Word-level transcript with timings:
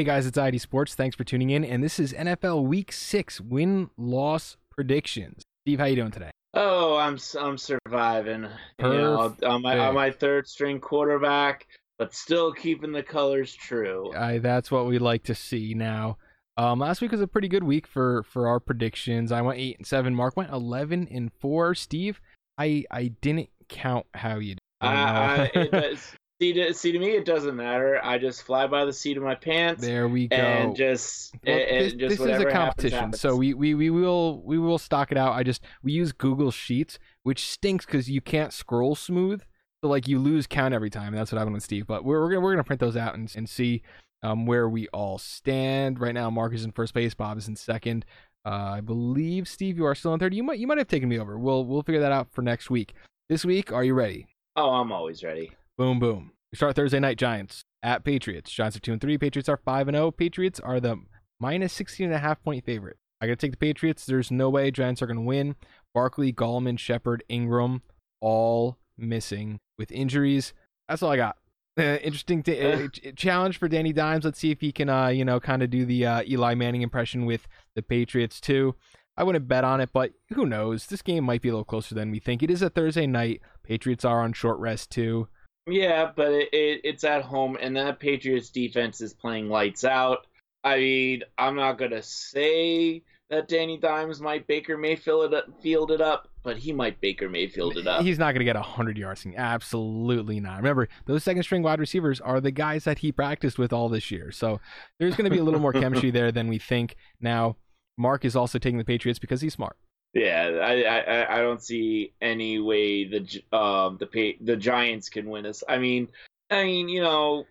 Hey 0.00 0.04
guys, 0.04 0.24
it's 0.24 0.38
i80 0.38 0.58
Sports. 0.62 0.94
Thanks 0.94 1.14
for 1.14 1.24
tuning 1.24 1.50
in, 1.50 1.62
and 1.62 1.84
this 1.84 2.00
is 2.00 2.14
NFL 2.14 2.64
Week 2.64 2.90
Six 2.90 3.38
win 3.38 3.90
loss 3.98 4.56
predictions. 4.70 5.42
Steve, 5.60 5.78
how 5.78 5.84
you 5.84 5.96
doing 5.96 6.10
today? 6.10 6.30
Oh, 6.54 6.96
I'm 6.96 7.18
I'm 7.38 7.58
surviving. 7.58 8.48
You 8.78 8.88
know, 8.88 9.36
on 9.44 9.60
my 9.60 9.76
on 9.76 9.94
my 9.94 10.10
third 10.10 10.48
string 10.48 10.80
quarterback, 10.80 11.66
but 11.98 12.14
still 12.14 12.50
keeping 12.50 12.92
the 12.92 13.02
colors 13.02 13.52
true. 13.52 14.10
I, 14.16 14.38
that's 14.38 14.70
what 14.70 14.86
we 14.86 14.98
like 14.98 15.24
to 15.24 15.34
see 15.34 15.74
now. 15.74 16.16
Um, 16.56 16.78
last 16.78 17.02
week 17.02 17.12
was 17.12 17.20
a 17.20 17.26
pretty 17.26 17.48
good 17.48 17.64
week 17.64 17.86
for 17.86 18.22
for 18.22 18.48
our 18.48 18.58
predictions. 18.58 19.30
I 19.30 19.42
went 19.42 19.58
eight 19.58 19.76
and 19.76 19.86
seven. 19.86 20.14
Mark 20.14 20.34
went 20.34 20.50
eleven 20.50 21.08
and 21.10 21.30
four. 21.40 21.74
Steve, 21.74 22.22
I 22.56 22.86
I 22.90 23.08
didn't 23.20 23.50
count 23.68 24.06
how 24.14 24.38
you. 24.38 24.54
Did. 24.54 24.60
Uh, 24.80 25.48
it 25.52 25.70
does, 25.72 26.14
see, 26.40 26.52
to, 26.54 26.74
see 26.74 26.92
to 26.92 26.98
me, 26.98 27.10
it 27.10 27.24
doesn't 27.24 27.54
matter. 27.54 28.00
I 28.02 28.18
just 28.18 28.42
fly 28.42 28.66
by 28.66 28.84
the 28.84 28.92
seat 28.92 29.16
of 29.16 29.22
my 29.22 29.34
pants. 29.34 29.82
There 29.82 30.08
we 30.08 30.28
go. 30.28 30.36
And 30.36 30.74
just, 30.76 31.34
well, 31.46 31.56
this, 31.56 31.92
just 31.92 32.18
this 32.18 32.20
is 32.20 32.40
a 32.40 32.50
competition, 32.50 32.52
happens, 32.52 32.92
happens. 32.92 33.20
so 33.20 33.36
we, 33.36 33.54
we 33.54 33.74
we 33.74 33.90
will 33.90 34.42
we 34.42 34.58
will 34.58 34.78
stock 34.78 35.12
it 35.12 35.18
out. 35.18 35.34
I 35.34 35.42
just 35.42 35.62
we 35.82 35.92
use 35.92 36.12
Google 36.12 36.50
Sheets, 36.50 36.98
which 37.22 37.46
stinks 37.46 37.84
because 37.84 38.10
you 38.10 38.20
can't 38.20 38.52
scroll 38.52 38.94
smooth. 38.94 39.42
So 39.82 39.88
like 39.88 40.08
you 40.08 40.18
lose 40.18 40.46
count 40.46 40.74
every 40.74 40.90
time. 40.90 41.14
That's 41.14 41.32
what 41.32 41.38
happened 41.38 41.54
with 41.54 41.62
Steve. 41.62 41.86
But 41.86 42.04
we're 42.04 42.20
we're 42.20 42.30
gonna 42.30 42.40
we're 42.40 42.52
gonna 42.52 42.64
print 42.64 42.80
those 42.80 42.96
out 42.96 43.14
and, 43.14 43.32
and 43.36 43.48
see 43.48 43.82
um, 44.22 44.46
where 44.46 44.68
we 44.68 44.88
all 44.88 45.18
stand 45.18 45.98
right 45.98 46.14
now. 46.14 46.30
Mark 46.30 46.54
is 46.54 46.64
in 46.64 46.72
first 46.72 46.94
base. 46.94 47.14
Bob 47.14 47.38
is 47.38 47.48
in 47.48 47.56
second. 47.56 48.04
Uh, 48.44 48.74
I 48.76 48.80
believe 48.80 49.46
Steve, 49.48 49.76
you 49.76 49.84
are 49.84 49.94
still 49.94 50.14
in 50.14 50.20
third. 50.20 50.34
You 50.34 50.42
might 50.42 50.58
you 50.58 50.66
might 50.66 50.78
have 50.78 50.88
taken 50.88 51.08
me 51.08 51.18
over. 51.18 51.38
We'll 51.38 51.64
we'll 51.64 51.82
figure 51.82 52.00
that 52.00 52.12
out 52.12 52.32
for 52.32 52.42
next 52.42 52.70
week. 52.70 52.94
This 53.28 53.44
week, 53.44 53.72
are 53.72 53.84
you 53.84 53.94
ready? 53.94 54.26
Oh, 54.56 54.70
I'm 54.70 54.90
always 54.90 55.22
ready. 55.22 55.52
Boom 55.80 55.98
boom. 55.98 56.32
We 56.52 56.56
start 56.56 56.76
Thursday 56.76 57.00
night. 57.00 57.16
Giants 57.16 57.64
at 57.82 58.04
Patriots. 58.04 58.52
Giants 58.52 58.76
are 58.76 58.80
two 58.80 58.92
and 58.92 59.00
three. 59.00 59.16
Patriots 59.16 59.48
are 59.48 59.56
five 59.56 59.88
and 59.88 59.96
zero. 59.96 60.10
Patriots 60.10 60.60
are 60.60 60.78
the 60.78 60.98
minus 61.40 61.72
16 61.72 62.04
and 62.04 62.14
a 62.14 62.18
half 62.18 62.42
point 62.42 62.66
favorite. 62.66 62.98
I 63.18 63.26
got 63.26 63.32
to 63.32 63.36
take 63.36 63.52
the 63.52 63.56
Patriots. 63.56 64.04
There's 64.04 64.30
no 64.30 64.50
way 64.50 64.70
Giants 64.70 65.00
are 65.00 65.06
going 65.06 65.16
to 65.16 65.22
win. 65.22 65.56
Barkley, 65.94 66.34
Gallman, 66.34 66.78
Shepard, 66.78 67.24
Ingram, 67.30 67.80
all 68.20 68.76
missing 68.98 69.58
with 69.78 69.90
injuries. 69.90 70.52
That's 70.86 71.02
all 71.02 71.12
I 71.12 71.16
got. 71.16 71.38
Uh, 71.78 71.82
interesting 72.02 72.42
t- 72.42 72.60
uh, 72.62 72.88
challenge 73.16 73.56
for 73.56 73.66
Danny 73.66 73.94
Dimes. 73.94 74.26
Let's 74.26 74.38
see 74.38 74.50
if 74.50 74.60
he 74.60 74.72
can, 74.72 74.90
uh, 74.90 75.08
you 75.08 75.24
know, 75.24 75.40
kind 75.40 75.62
of 75.62 75.70
do 75.70 75.86
the 75.86 76.04
uh, 76.04 76.22
Eli 76.28 76.56
Manning 76.56 76.82
impression 76.82 77.24
with 77.24 77.48
the 77.74 77.80
Patriots 77.80 78.38
too. 78.38 78.74
I 79.16 79.22
wouldn't 79.22 79.48
bet 79.48 79.64
on 79.64 79.80
it, 79.80 79.94
but 79.94 80.12
who 80.34 80.44
knows? 80.44 80.88
This 80.88 81.00
game 81.00 81.24
might 81.24 81.40
be 81.40 81.48
a 81.48 81.52
little 81.52 81.64
closer 81.64 81.94
than 81.94 82.10
we 82.10 82.18
think. 82.18 82.42
It 82.42 82.50
is 82.50 82.60
a 82.60 82.68
Thursday 82.68 83.06
night. 83.06 83.40
Patriots 83.62 84.04
are 84.04 84.20
on 84.20 84.34
short 84.34 84.58
rest 84.58 84.90
too. 84.90 85.26
Yeah, 85.70 86.10
but 86.14 86.32
it, 86.32 86.48
it, 86.52 86.80
it's 86.84 87.04
at 87.04 87.22
home, 87.22 87.56
and 87.60 87.76
that 87.76 88.00
Patriots 88.00 88.50
defense 88.50 89.00
is 89.00 89.12
playing 89.12 89.48
lights 89.48 89.84
out. 89.84 90.26
I 90.62 90.78
mean, 90.78 91.22
I'm 91.38 91.56
not 91.56 91.78
gonna 91.78 92.02
say 92.02 93.02
that 93.30 93.48
Danny 93.48 93.78
Dimes 93.78 94.20
might 94.20 94.46
Baker 94.46 94.76
Mayfield 94.76 95.32
it, 95.32 95.34
up, 95.34 95.62
field 95.62 95.92
it 95.92 96.00
up, 96.00 96.28
but 96.42 96.58
he 96.58 96.72
might 96.72 97.00
Baker 97.00 97.28
Mayfield 97.28 97.76
it 97.76 97.86
up. 97.86 98.02
He's 98.02 98.18
not 98.18 98.32
going 98.32 98.40
to 98.40 98.44
get 98.44 98.56
100 98.56 98.98
yards. 98.98 99.24
Absolutely 99.36 100.40
not. 100.40 100.56
Remember, 100.56 100.88
those 101.06 101.22
second 101.22 101.44
string 101.44 101.62
wide 101.62 101.78
receivers 101.78 102.20
are 102.20 102.40
the 102.40 102.50
guys 102.50 102.84
that 102.84 102.98
he 102.98 103.12
practiced 103.12 103.56
with 103.56 103.72
all 103.72 103.88
this 103.88 104.10
year. 104.10 104.32
So 104.32 104.60
there's 104.98 105.14
going 105.14 105.26
to 105.26 105.30
be 105.30 105.38
a 105.38 105.44
little 105.44 105.60
more 105.60 105.72
chemistry 105.72 106.10
there 106.10 106.32
than 106.32 106.48
we 106.48 106.58
think. 106.58 106.96
Now, 107.20 107.56
Mark 107.96 108.24
is 108.24 108.34
also 108.34 108.58
taking 108.58 108.78
the 108.78 108.84
Patriots 108.84 109.20
because 109.20 109.40
he's 109.40 109.54
smart. 109.54 109.76
Yeah, 110.12 110.58
I 110.62 110.82
I, 110.82 111.38
I 111.38 111.42
don't 111.42 111.62
see 111.62 112.12
any 112.20 112.58
way 112.58 113.04
the 113.04 113.56
um 113.56 113.98
the 113.98 114.36
the 114.40 114.56
Giants 114.56 115.08
can 115.08 115.28
win 115.28 115.44
this. 115.44 115.62
I 115.68 115.78
mean, 115.78 116.08
I 116.50 116.64
mean, 116.64 116.88
you 116.88 117.00
know, 117.00 117.44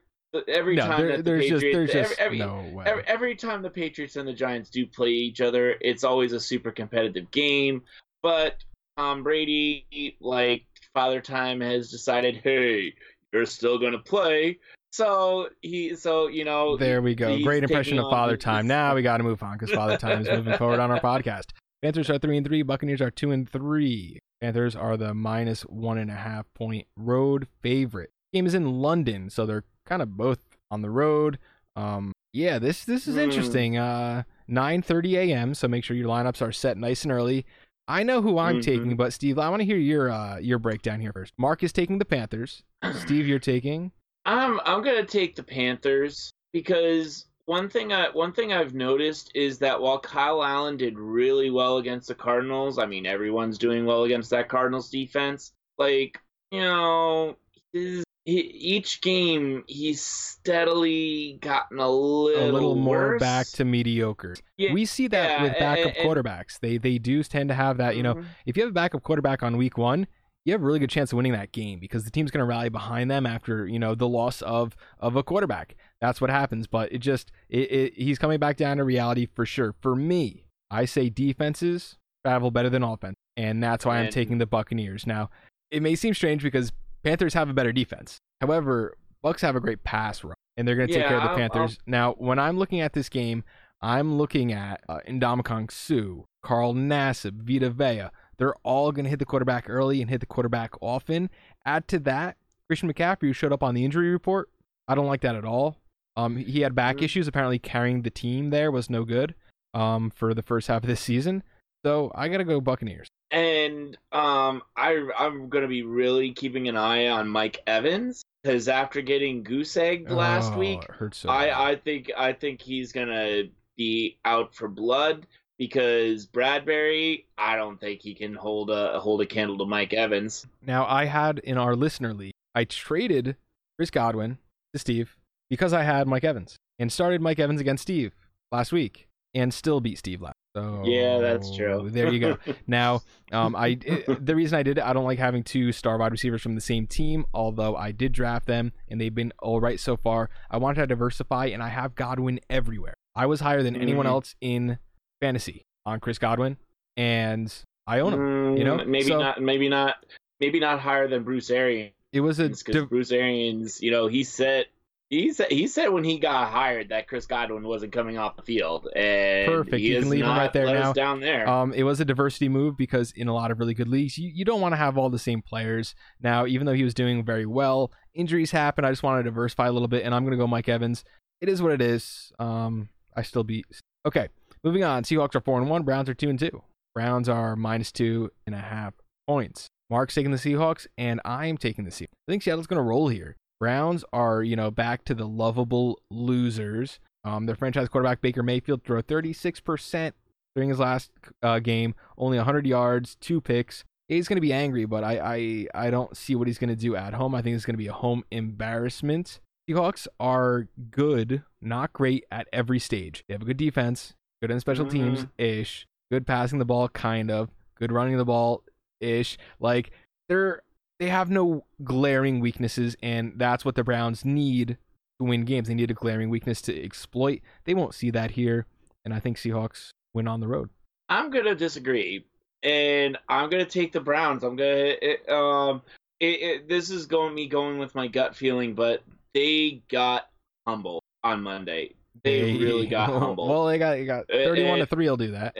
every 0.47 0.75
no, 0.75 0.85
time 0.85 1.07
there, 1.07 1.17
that 1.17 1.25
the 1.25 1.39
Patriots, 1.39 1.93
just, 1.93 2.19
every, 2.19 2.41
every, 2.41 2.47
no 2.51 2.69
way. 2.73 2.85
Every, 2.85 3.03
every 3.07 3.35
time 3.35 3.61
the 3.61 3.69
Patriots 3.69 4.17
and 4.17 4.27
the 4.27 4.33
Giants 4.33 4.69
do 4.69 4.85
play 4.85 5.09
each 5.09 5.39
other, 5.41 5.75
it's 5.79 6.03
always 6.03 6.33
a 6.33 6.39
super 6.39 6.71
competitive 6.71 7.31
game. 7.31 7.83
But 8.21 8.57
Tom 8.97 9.23
Brady, 9.23 10.17
like 10.19 10.65
Father 10.93 11.21
Time, 11.21 11.61
has 11.61 11.89
decided, 11.89 12.41
hey, 12.43 12.93
you're 13.31 13.45
still 13.45 13.77
gonna 13.79 13.99
play. 13.99 14.59
So 14.91 15.49
he, 15.61 15.95
so 15.95 16.27
you 16.27 16.43
know, 16.45 16.75
there 16.75 17.01
we 17.01 17.15
go. 17.15 17.41
Great 17.41 17.63
impression 17.63 17.99
of 17.99 18.09
Father 18.09 18.35
Time. 18.35 18.67
Now 18.67 18.95
we 18.95 19.01
got 19.01 19.17
to 19.17 19.23
move 19.23 19.41
on 19.43 19.57
because 19.57 19.73
Father 19.73 19.97
Time 19.97 20.21
is 20.21 20.27
moving 20.27 20.57
forward 20.57 20.79
on 20.79 20.91
our 20.91 20.99
podcast. 21.01 21.51
Panthers 21.81 22.09
are 22.09 22.17
three 22.17 22.37
and 22.37 22.45
three. 22.45 22.61
Buccaneers 22.61 23.01
are 23.01 23.11
two 23.11 23.31
and 23.31 23.49
three. 23.49 24.19
Panthers 24.41 24.75
are 24.75 24.97
the 24.97 25.13
minus 25.13 25.61
one 25.63 25.97
and 25.97 26.11
a 26.11 26.15
half 26.15 26.45
point 26.53 26.87
road 26.97 27.47
favorite. 27.61 28.11
Game 28.33 28.45
is 28.45 28.53
in 28.53 28.81
London, 28.81 29.29
so 29.29 29.45
they're 29.45 29.65
kind 29.85 30.01
of 30.01 30.15
both 30.17 30.39
on 30.71 30.81
the 30.81 30.89
road. 30.89 31.39
Um, 31.75 32.11
yeah, 32.33 32.59
this 32.59 32.85
this 32.85 33.07
is 33.07 33.15
mm. 33.15 33.23
interesting. 33.23 33.77
Uh, 33.77 34.23
9:30 34.49 35.13
a.m. 35.13 35.53
So 35.53 35.67
make 35.67 35.83
sure 35.83 35.95
your 35.95 36.09
lineups 36.09 36.41
are 36.41 36.51
set 36.51 36.77
nice 36.77 37.03
and 37.03 37.11
early. 37.11 37.45
I 37.87 38.03
know 38.03 38.21
who 38.21 38.37
I'm 38.37 38.55
mm-hmm. 38.55 38.61
taking, 38.61 38.95
but 38.97 39.13
Steve, 39.13 39.39
I 39.39 39.49
want 39.49 39.61
to 39.61 39.65
hear 39.65 39.77
your 39.77 40.11
uh, 40.11 40.37
your 40.37 40.59
breakdown 40.59 40.99
here 40.99 41.13
first. 41.13 41.33
Mark 41.37 41.63
is 41.63 41.73
taking 41.73 41.97
the 41.97 42.05
Panthers. 42.05 42.63
Steve, 42.99 43.27
you're 43.27 43.39
taking. 43.39 43.91
I'm 44.25 44.59
I'm 44.65 44.83
gonna 44.83 45.05
take 45.05 45.35
the 45.35 45.43
Panthers 45.43 46.31
because 46.53 47.25
one 47.49 47.67
thing 47.67 47.91
I 47.91 48.09
one 48.09 48.31
thing 48.31 48.53
I've 48.53 48.75
noticed 48.75 49.31
is 49.33 49.57
that 49.57 49.81
while 49.81 49.97
Kyle 49.97 50.43
Allen 50.43 50.77
did 50.77 50.99
really 50.99 51.49
well 51.49 51.77
against 51.77 52.07
the 52.07 52.13
Cardinals, 52.13 52.77
I 52.77 52.85
mean 52.85 53.07
everyone's 53.07 53.57
doing 53.57 53.87
well 53.87 54.03
against 54.03 54.29
that 54.29 54.49
Cardinals 54.49 54.91
defense. 54.91 55.51
Like 55.79 56.21
you 56.51 56.61
know, 56.61 57.37
his 57.73 58.03
each 58.27 59.01
game 59.01 59.63
he's 59.67 59.99
steadily 59.99 61.39
gotten 61.41 61.79
a 61.79 61.89
little 61.89 62.51
a 62.51 62.51
little 62.51 62.75
more 62.75 63.13
worse. 63.13 63.19
back 63.19 63.47
to 63.47 63.65
mediocre. 63.65 64.35
Yeah, 64.57 64.71
we 64.71 64.85
see 64.85 65.07
that 65.07 65.29
yeah, 65.29 65.41
with 65.41 65.53
backup 65.53 65.95
and, 65.97 66.07
quarterbacks. 66.07 66.59
They 66.59 66.77
they 66.77 66.99
do 66.99 67.23
tend 67.23 67.49
to 67.49 67.55
have 67.55 67.77
that. 67.77 67.95
You 67.95 68.03
know, 68.03 68.13
mm-hmm. 68.13 68.27
if 68.45 68.57
you 68.57 68.63
have 68.63 68.69
a 68.69 68.73
backup 68.73 69.01
quarterback 69.01 69.41
on 69.41 69.57
week 69.57 69.75
one, 69.75 70.05
you 70.45 70.53
have 70.53 70.61
a 70.61 70.65
really 70.65 70.79
good 70.79 70.91
chance 70.91 71.11
of 71.11 71.17
winning 71.17 71.31
that 71.31 71.51
game 71.51 71.79
because 71.79 72.03
the 72.03 72.11
team's 72.11 72.29
going 72.29 72.39
to 72.39 72.45
rally 72.45 72.69
behind 72.69 73.09
them 73.09 73.25
after 73.25 73.65
you 73.67 73.79
know 73.79 73.95
the 73.95 74.07
loss 74.07 74.43
of 74.43 74.75
of 74.99 75.15
a 75.15 75.23
quarterback. 75.23 75.75
That's 76.01 76.21
what 76.21 76.29
happens. 76.29 76.67
But 76.67 76.91
it 76.91 76.99
just 76.99 77.31
it, 77.49 77.71
it, 77.71 77.93
he's 77.95 78.19
coming 78.19 78.39
back 78.39 78.57
down 78.57 78.77
to 78.77 78.83
reality 78.83 79.27
for 79.33 79.45
sure. 79.45 79.75
For 79.81 79.95
me, 79.95 80.45
I 80.71 80.85
say 80.85 81.09
defenses 81.09 81.97
travel 82.25 82.51
better 82.51 82.69
than 82.69 82.83
offense, 82.83 83.15
and 83.37 83.63
that's 83.63 83.85
why 83.85 83.99
I'm 83.99 84.09
taking 84.09 84.37
the 84.37 84.45
Buccaneers. 84.45 85.07
Now, 85.07 85.29
it 85.71 85.81
may 85.81 85.95
seem 85.95 86.13
strange 86.13 86.43
because 86.43 86.71
Panthers 87.03 87.33
have 87.33 87.49
a 87.49 87.53
better 87.53 87.71
defense. 87.71 88.17
However, 88.41 88.97
Bucks 89.21 89.41
have 89.41 89.55
a 89.55 89.59
great 89.59 89.83
pass 89.83 90.23
run, 90.23 90.35
and 90.57 90.67
they're 90.67 90.75
going 90.75 90.87
to 90.87 90.93
take 90.93 91.03
yeah, 91.03 91.09
care 91.09 91.17
of 91.17 91.23
the 91.23 91.35
Panthers. 91.35 91.77
I'll... 91.79 91.91
Now, 91.91 92.13
when 92.17 92.39
I'm 92.39 92.57
looking 92.57 92.81
at 92.81 92.93
this 92.93 93.09
game, 93.09 93.43
I'm 93.81 94.17
looking 94.17 94.51
at 94.53 94.81
uh, 94.89 94.99
Ndamukong 95.07 95.71
Suh, 95.71 96.23
Carl 96.43 96.73
Nassib, 96.73 97.41
Vita 97.41 97.69
Vea. 97.69 98.09
They're 98.37 98.55
all 98.63 98.91
going 98.91 99.03
to 99.03 99.09
hit 99.09 99.19
the 99.19 99.25
quarterback 99.25 99.69
early 99.69 100.01
and 100.01 100.09
hit 100.09 100.21
the 100.21 100.25
quarterback 100.25 100.71
often. 100.81 101.29
Add 101.65 101.87
to 101.89 101.99
that, 101.99 102.37
Christian 102.67 102.91
McCaffrey, 102.91 103.27
who 103.27 103.33
showed 103.33 103.51
up 103.51 103.63
on 103.63 103.75
the 103.75 103.83
injury 103.83 104.11
report. 104.11 104.49
I 104.87 104.95
don't 104.95 105.07
like 105.07 105.21
that 105.21 105.35
at 105.35 105.45
all. 105.45 105.77
Um, 106.25 106.35
he 106.35 106.61
had 106.61 106.75
back 106.75 107.01
issues. 107.01 107.27
Apparently, 107.27 107.59
carrying 107.59 108.01
the 108.01 108.09
team 108.09 108.49
there 108.49 108.71
was 108.71 108.89
no 108.89 109.03
good. 109.03 109.35
Um, 109.73 110.09
for 110.09 110.33
the 110.33 110.41
first 110.41 110.67
half 110.67 110.81
of 110.81 110.87
this 110.87 110.99
season. 110.99 111.43
So 111.85 112.11
I 112.13 112.27
gotta 112.27 112.43
go 112.43 112.59
Buccaneers. 112.59 113.07
And 113.31 113.95
um, 114.11 114.63
I 114.75 115.07
I'm 115.17 115.47
gonna 115.49 115.67
be 115.67 115.83
really 115.83 116.31
keeping 116.33 116.67
an 116.67 116.75
eye 116.75 117.07
on 117.07 117.27
Mike 117.29 117.61
Evans 117.67 118.23
because 118.43 118.67
after 118.67 119.01
getting 119.01 119.43
goose 119.43 119.77
egged 119.77 120.09
last 120.09 120.53
oh, 120.53 120.57
week, 120.57 120.81
so 121.11 121.29
I 121.29 121.71
I 121.71 121.75
think 121.75 122.11
I 122.17 122.33
think 122.33 122.61
he's 122.61 122.91
gonna 122.91 123.43
be 123.77 124.17
out 124.25 124.55
for 124.55 124.67
blood 124.67 125.27
because 125.57 126.25
Bradberry, 126.25 127.25
I 127.37 127.55
don't 127.55 127.79
think 127.79 128.01
he 128.01 128.15
can 128.15 128.33
hold 128.33 128.71
a 128.71 128.99
hold 128.99 129.21
a 129.21 129.25
candle 129.25 129.59
to 129.59 129.65
Mike 129.65 129.93
Evans. 129.93 130.47
Now 130.65 130.85
I 130.87 131.05
had 131.05 131.39
in 131.39 131.57
our 131.57 131.75
listener 131.75 132.13
league, 132.13 132.33
I 132.55 132.63
traded 132.63 133.37
Chris 133.77 133.91
Godwin 133.91 134.39
to 134.73 134.79
Steve 134.79 135.15
because 135.49 135.73
I 135.73 135.83
had 135.83 136.07
Mike 136.07 136.23
Evans 136.23 136.57
and 136.77 136.91
started 136.91 137.21
Mike 137.21 137.39
Evans 137.39 137.61
against 137.61 137.83
Steve 137.83 138.13
last 138.51 138.71
week 138.71 139.07
and 139.33 139.53
still 139.53 139.79
beat 139.79 139.97
Steve 139.97 140.21
last. 140.21 140.35
So 140.55 140.83
yeah, 140.85 141.19
that's 141.19 141.55
true. 141.55 141.89
there 141.91 142.11
you 142.11 142.19
go. 142.19 142.37
now, 142.67 143.01
um, 143.31 143.55
I 143.55 143.77
it, 143.85 144.25
the 144.25 144.35
reason 144.35 144.57
I 144.57 144.63
did 144.63 144.77
it, 144.77 144.83
I 144.83 144.93
don't 144.93 145.03
like 145.03 145.19
having 145.19 145.43
two 145.43 145.71
star 145.71 145.97
wide 145.97 146.11
receivers 146.11 146.41
from 146.41 146.55
the 146.55 146.61
same 146.61 146.87
team. 146.87 147.25
Although 147.33 147.75
I 147.75 147.91
did 147.91 148.11
draft 148.11 148.47
them 148.47 148.71
and 148.87 148.99
they've 148.99 149.13
been 149.13 149.31
all 149.39 149.59
right 149.59 149.79
so 149.79 149.97
far. 149.97 150.29
I 150.49 150.57
wanted 150.57 150.81
to 150.81 150.87
diversify, 150.87 151.47
and 151.47 151.61
I 151.61 151.69
have 151.69 151.95
Godwin 151.95 152.39
everywhere. 152.49 152.95
I 153.15 153.25
was 153.25 153.41
higher 153.41 153.61
than 153.61 153.73
mm-hmm. 153.73 153.83
anyone 153.83 154.07
else 154.07 154.35
in 154.41 154.79
fantasy 155.21 155.65
on 155.85 155.99
Chris 155.99 156.17
Godwin, 156.17 156.57
and 156.97 157.53
I 157.85 157.99
own 157.99 158.13
him. 158.13 158.19
Mm, 158.19 158.57
you 158.57 158.63
know, 158.63 158.77
maybe 158.85 159.09
so, 159.09 159.19
not, 159.19 159.41
maybe 159.41 159.69
not, 159.69 160.05
maybe 160.39 160.59
not 160.59 160.79
higher 160.79 161.07
than 161.07 161.23
Bruce 161.23 161.49
Arians. 161.49 161.93
It 162.11 162.21
was 162.21 162.39
a 162.39 162.49
because 162.49 162.85
Bruce 162.85 163.11
Arians, 163.11 163.81
you 163.81 163.91
know, 163.91 164.07
he 164.07 164.23
said 164.23 164.65
he 165.09 165.33
said 165.33 165.51
he 165.51 165.65
said 165.65 165.87
when 165.87 166.03
he 166.03 166.19
got 166.19 166.51
hired 166.51 166.89
that 166.89 167.07
Chris 167.07 167.25
Godwin 167.25 167.63
wasn't 167.63 167.91
coming 167.91 168.17
off 168.17 168.35
the 168.35 168.43
field, 168.43 168.87
and 168.95 169.47
perfect. 169.47 169.81
You 169.81 169.99
can 169.99 170.09
leave 170.09 170.23
him 170.23 170.29
right 170.29 170.53
there 170.53 170.65
now. 170.67 170.93
Down 170.93 171.19
there, 171.19 171.49
um, 171.49 171.73
it 171.73 171.83
was 171.83 171.99
a 171.99 172.05
diversity 172.05 172.47
move 172.47 172.77
because 172.77 173.11
in 173.13 173.27
a 173.27 173.33
lot 173.33 173.49
of 173.49 173.59
really 173.59 173.73
good 173.73 173.87
leagues, 173.87 174.17
you, 174.17 174.29
you 174.33 174.45
don't 174.45 174.61
want 174.61 174.73
to 174.73 174.77
have 174.77 174.97
all 174.97 175.09
the 175.09 175.17
same 175.19 175.41
players. 175.41 175.95
Now, 176.21 176.45
even 176.45 176.67
though 176.67 176.73
he 176.73 176.83
was 176.83 176.93
doing 176.93 177.25
very 177.25 177.47
well, 177.47 177.91
injuries 178.13 178.51
happen. 178.51 178.85
I 178.85 178.91
just 178.91 179.01
want 179.01 179.19
to 179.19 179.29
diversify 179.29 179.67
a 179.67 179.71
little 179.71 179.87
bit, 179.87 180.05
and 180.05 180.13
I'm 180.13 180.23
going 180.23 180.37
to 180.37 180.41
go 180.41 180.47
Mike 180.47 180.69
Evans. 180.69 181.03
it 181.41 181.49
is 181.49 181.61
what 181.61 181.71
it 181.71 181.81
is. 181.81 182.31
Um, 182.37 182.89
I 183.15 183.23
still 183.23 183.43
beat. 183.43 183.65
Okay, 184.05 184.29
moving 184.63 184.83
on. 184.83 185.03
Seahawks 185.03 185.33
are 185.35 185.41
four 185.41 185.59
and 185.59 185.69
one. 185.69 185.83
Browns 185.83 186.07
are 186.07 186.13
two 186.13 186.29
and 186.29 186.37
two. 186.37 186.61
Browns 186.93 187.27
are 187.27 187.55
minus 187.55 187.91
two 187.91 188.29
and 188.45 188.53
a 188.53 188.59
half 188.59 188.93
points. 189.27 189.67
Mark's 189.89 190.13
taking 190.13 190.31
the 190.31 190.37
Seahawks, 190.37 190.85
and 190.99 191.19
I'm 191.25 191.57
taking 191.57 191.83
the 191.85 191.91
Seahawks. 191.91 192.13
I 192.27 192.31
think 192.31 192.43
Seattle's 192.43 192.67
going 192.67 192.77
to 192.77 192.83
roll 192.83 193.07
here. 193.07 193.37
Browns 193.59 194.03
are, 194.13 194.41
you 194.41 194.55
know, 194.55 194.71
back 194.71 195.03
to 195.05 195.13
the 195.13 195.27
lovable 195.27 195.99
losers. 196.09 196.99
Um, 197.23 197.45
their 197.45 197.55
franchise 197.55 197.89
quarterback 197.89 198.21
Baker 198.21 198.41
Mayfield 198.43 198.83
threw 198.83 199.01
36% 199.01 200.13
during 200.55 200.69
his 200.69 200.79
last 200.79 201.11
uh, 201.43 201.59
game, 201.59 201.93
only 202.17 202.37
100 202.37 202.65
yards, 202.65 203.15
two 203.15 203.41
picks. 203.41 203.83
He's 204.07 204.27
going 204.27 204.37
to 204.37 204.41
be 204.41 204.53
angry, 204.53 204.85
but 204.85 205.03
I, 205.03 205.67
I 205.73 205.85
I 205.85 205.89
don't 205.91 206.17
see 206.17 206.33
what 206.33 206.47
he's 206.47 206.57
going 206.57 206.71
to 206.71 206.75
do 206.75 206.95
at 206.95 207.13
home. 207.13 207.35
I 207.35 207.43
think 207.43 207.55
it's 207.55 207.65
going 207.65 207.75
to 207.75 207.77
be 207.77 207.87
a 207.87 207.93
home 207.93 208.23
embarrassment. 208.31 209.39
Seahawks 209.69 210.07
are 210.19 210.67
good, 210.89 211.43
not 211.61 211.93
great 211.93 212.25
at 212.31 212.47
every 212.51 212.79
stage. 212.79 213.23
They 213.27 213.35
have 213.35 213.43
a 213.43 213.45
good 213.45 213.57
defense, 213.57 214.15
good 214.41 214.49
in 214.49 214.59
special 214.59 214.87
teams 214.87 215.27
ish, 215.37 215.85
good 216.11 216.25
passing 216.25 216.57
the 216.57 216.65
ball 216.65 216.89
kind 216.89 217.29
of, 217.29 217.49
good 217.75 217.91
running 217.91 218.17
the 218.17 218.25
ball 218.25 218.63
ish. 218.99 219.37
Like 219.59 219.91
they're 220.27 220.63
they 220.99 221.07
have 221.07 221.29
no 221.29 221.65
glaring 221.83 222.39
weaknesses, 222.39 222.95
and 223.01 223.33
that's 223.37 223.63
what 223.65 223.75
the 223.75 223.83
Browns 223.83 224.25
need 224.25 224.77
to 225.19 225.25
win 225.25 225.45
games. 225.45 225.67
They 225.67 225.73
need 225.73 225.91
a 225.91 225.95
glaring 225.95 226.29
weakness 226.29 226.61
to 226.63 226.83
exploit. 226.83 227.41
They 227.65 227.73
won't 227.73 227.95
see 227.95 228.11
that 228.11 228.31
here, 228.31 228.65
and 229.05 229.13
I 229.13 229.19
think 229.19 229.37
Seahawks 229.37 229.89
win 230.13 230.27
on 230.27 230.39
the 230.39 230.47
road. 230.47 230.69
I'm 231.07 231.29
gonna 231.31 231.55
disagree, 231.55 232.25
and 232.63 233.17
I'm 233.27 233.49
gonna 233.49 233.65
take 233.65 233.91
the 233.91 234.01
Browns. 234.01 234.43
I'm 234.43 234.55
gonna 234.55 234.95
it, 235.01 235.29
um. 235.29 235.81
It, 236.19 236.41
it, 236.41 236.67
this 236.67 236.89
is 236.89 237.05
going 237.05 237.33
me 237.33 237.47
going 237.47 237.77
with 237.77 237.95
my 237.95 238.07
gut 238.07 238.35
feeling, 238.35 238.75
but 238.75 239.03
they 239.33 239.81
got 239.87 240.29
humble 240.67 241.01
on 241.23 241.41
Monday. 241.41 241.93
They 242.23 242.57
really 242.57 242.87
got 242.87 243.09
humble. 243.19 243.47
Well, 243.47 243.67
they 243.67 243.77
got 243.77 243.91
they 243.91 244.05
got 244.05 244.23
Uh, 244.23 244.43
31 244.43 244.81
uh, 244.81 244.85
to 244.85 244.85
3 244.85 245.07
I'll 245.07 245.15
do 245.15 245.31
that. 245.31 245.55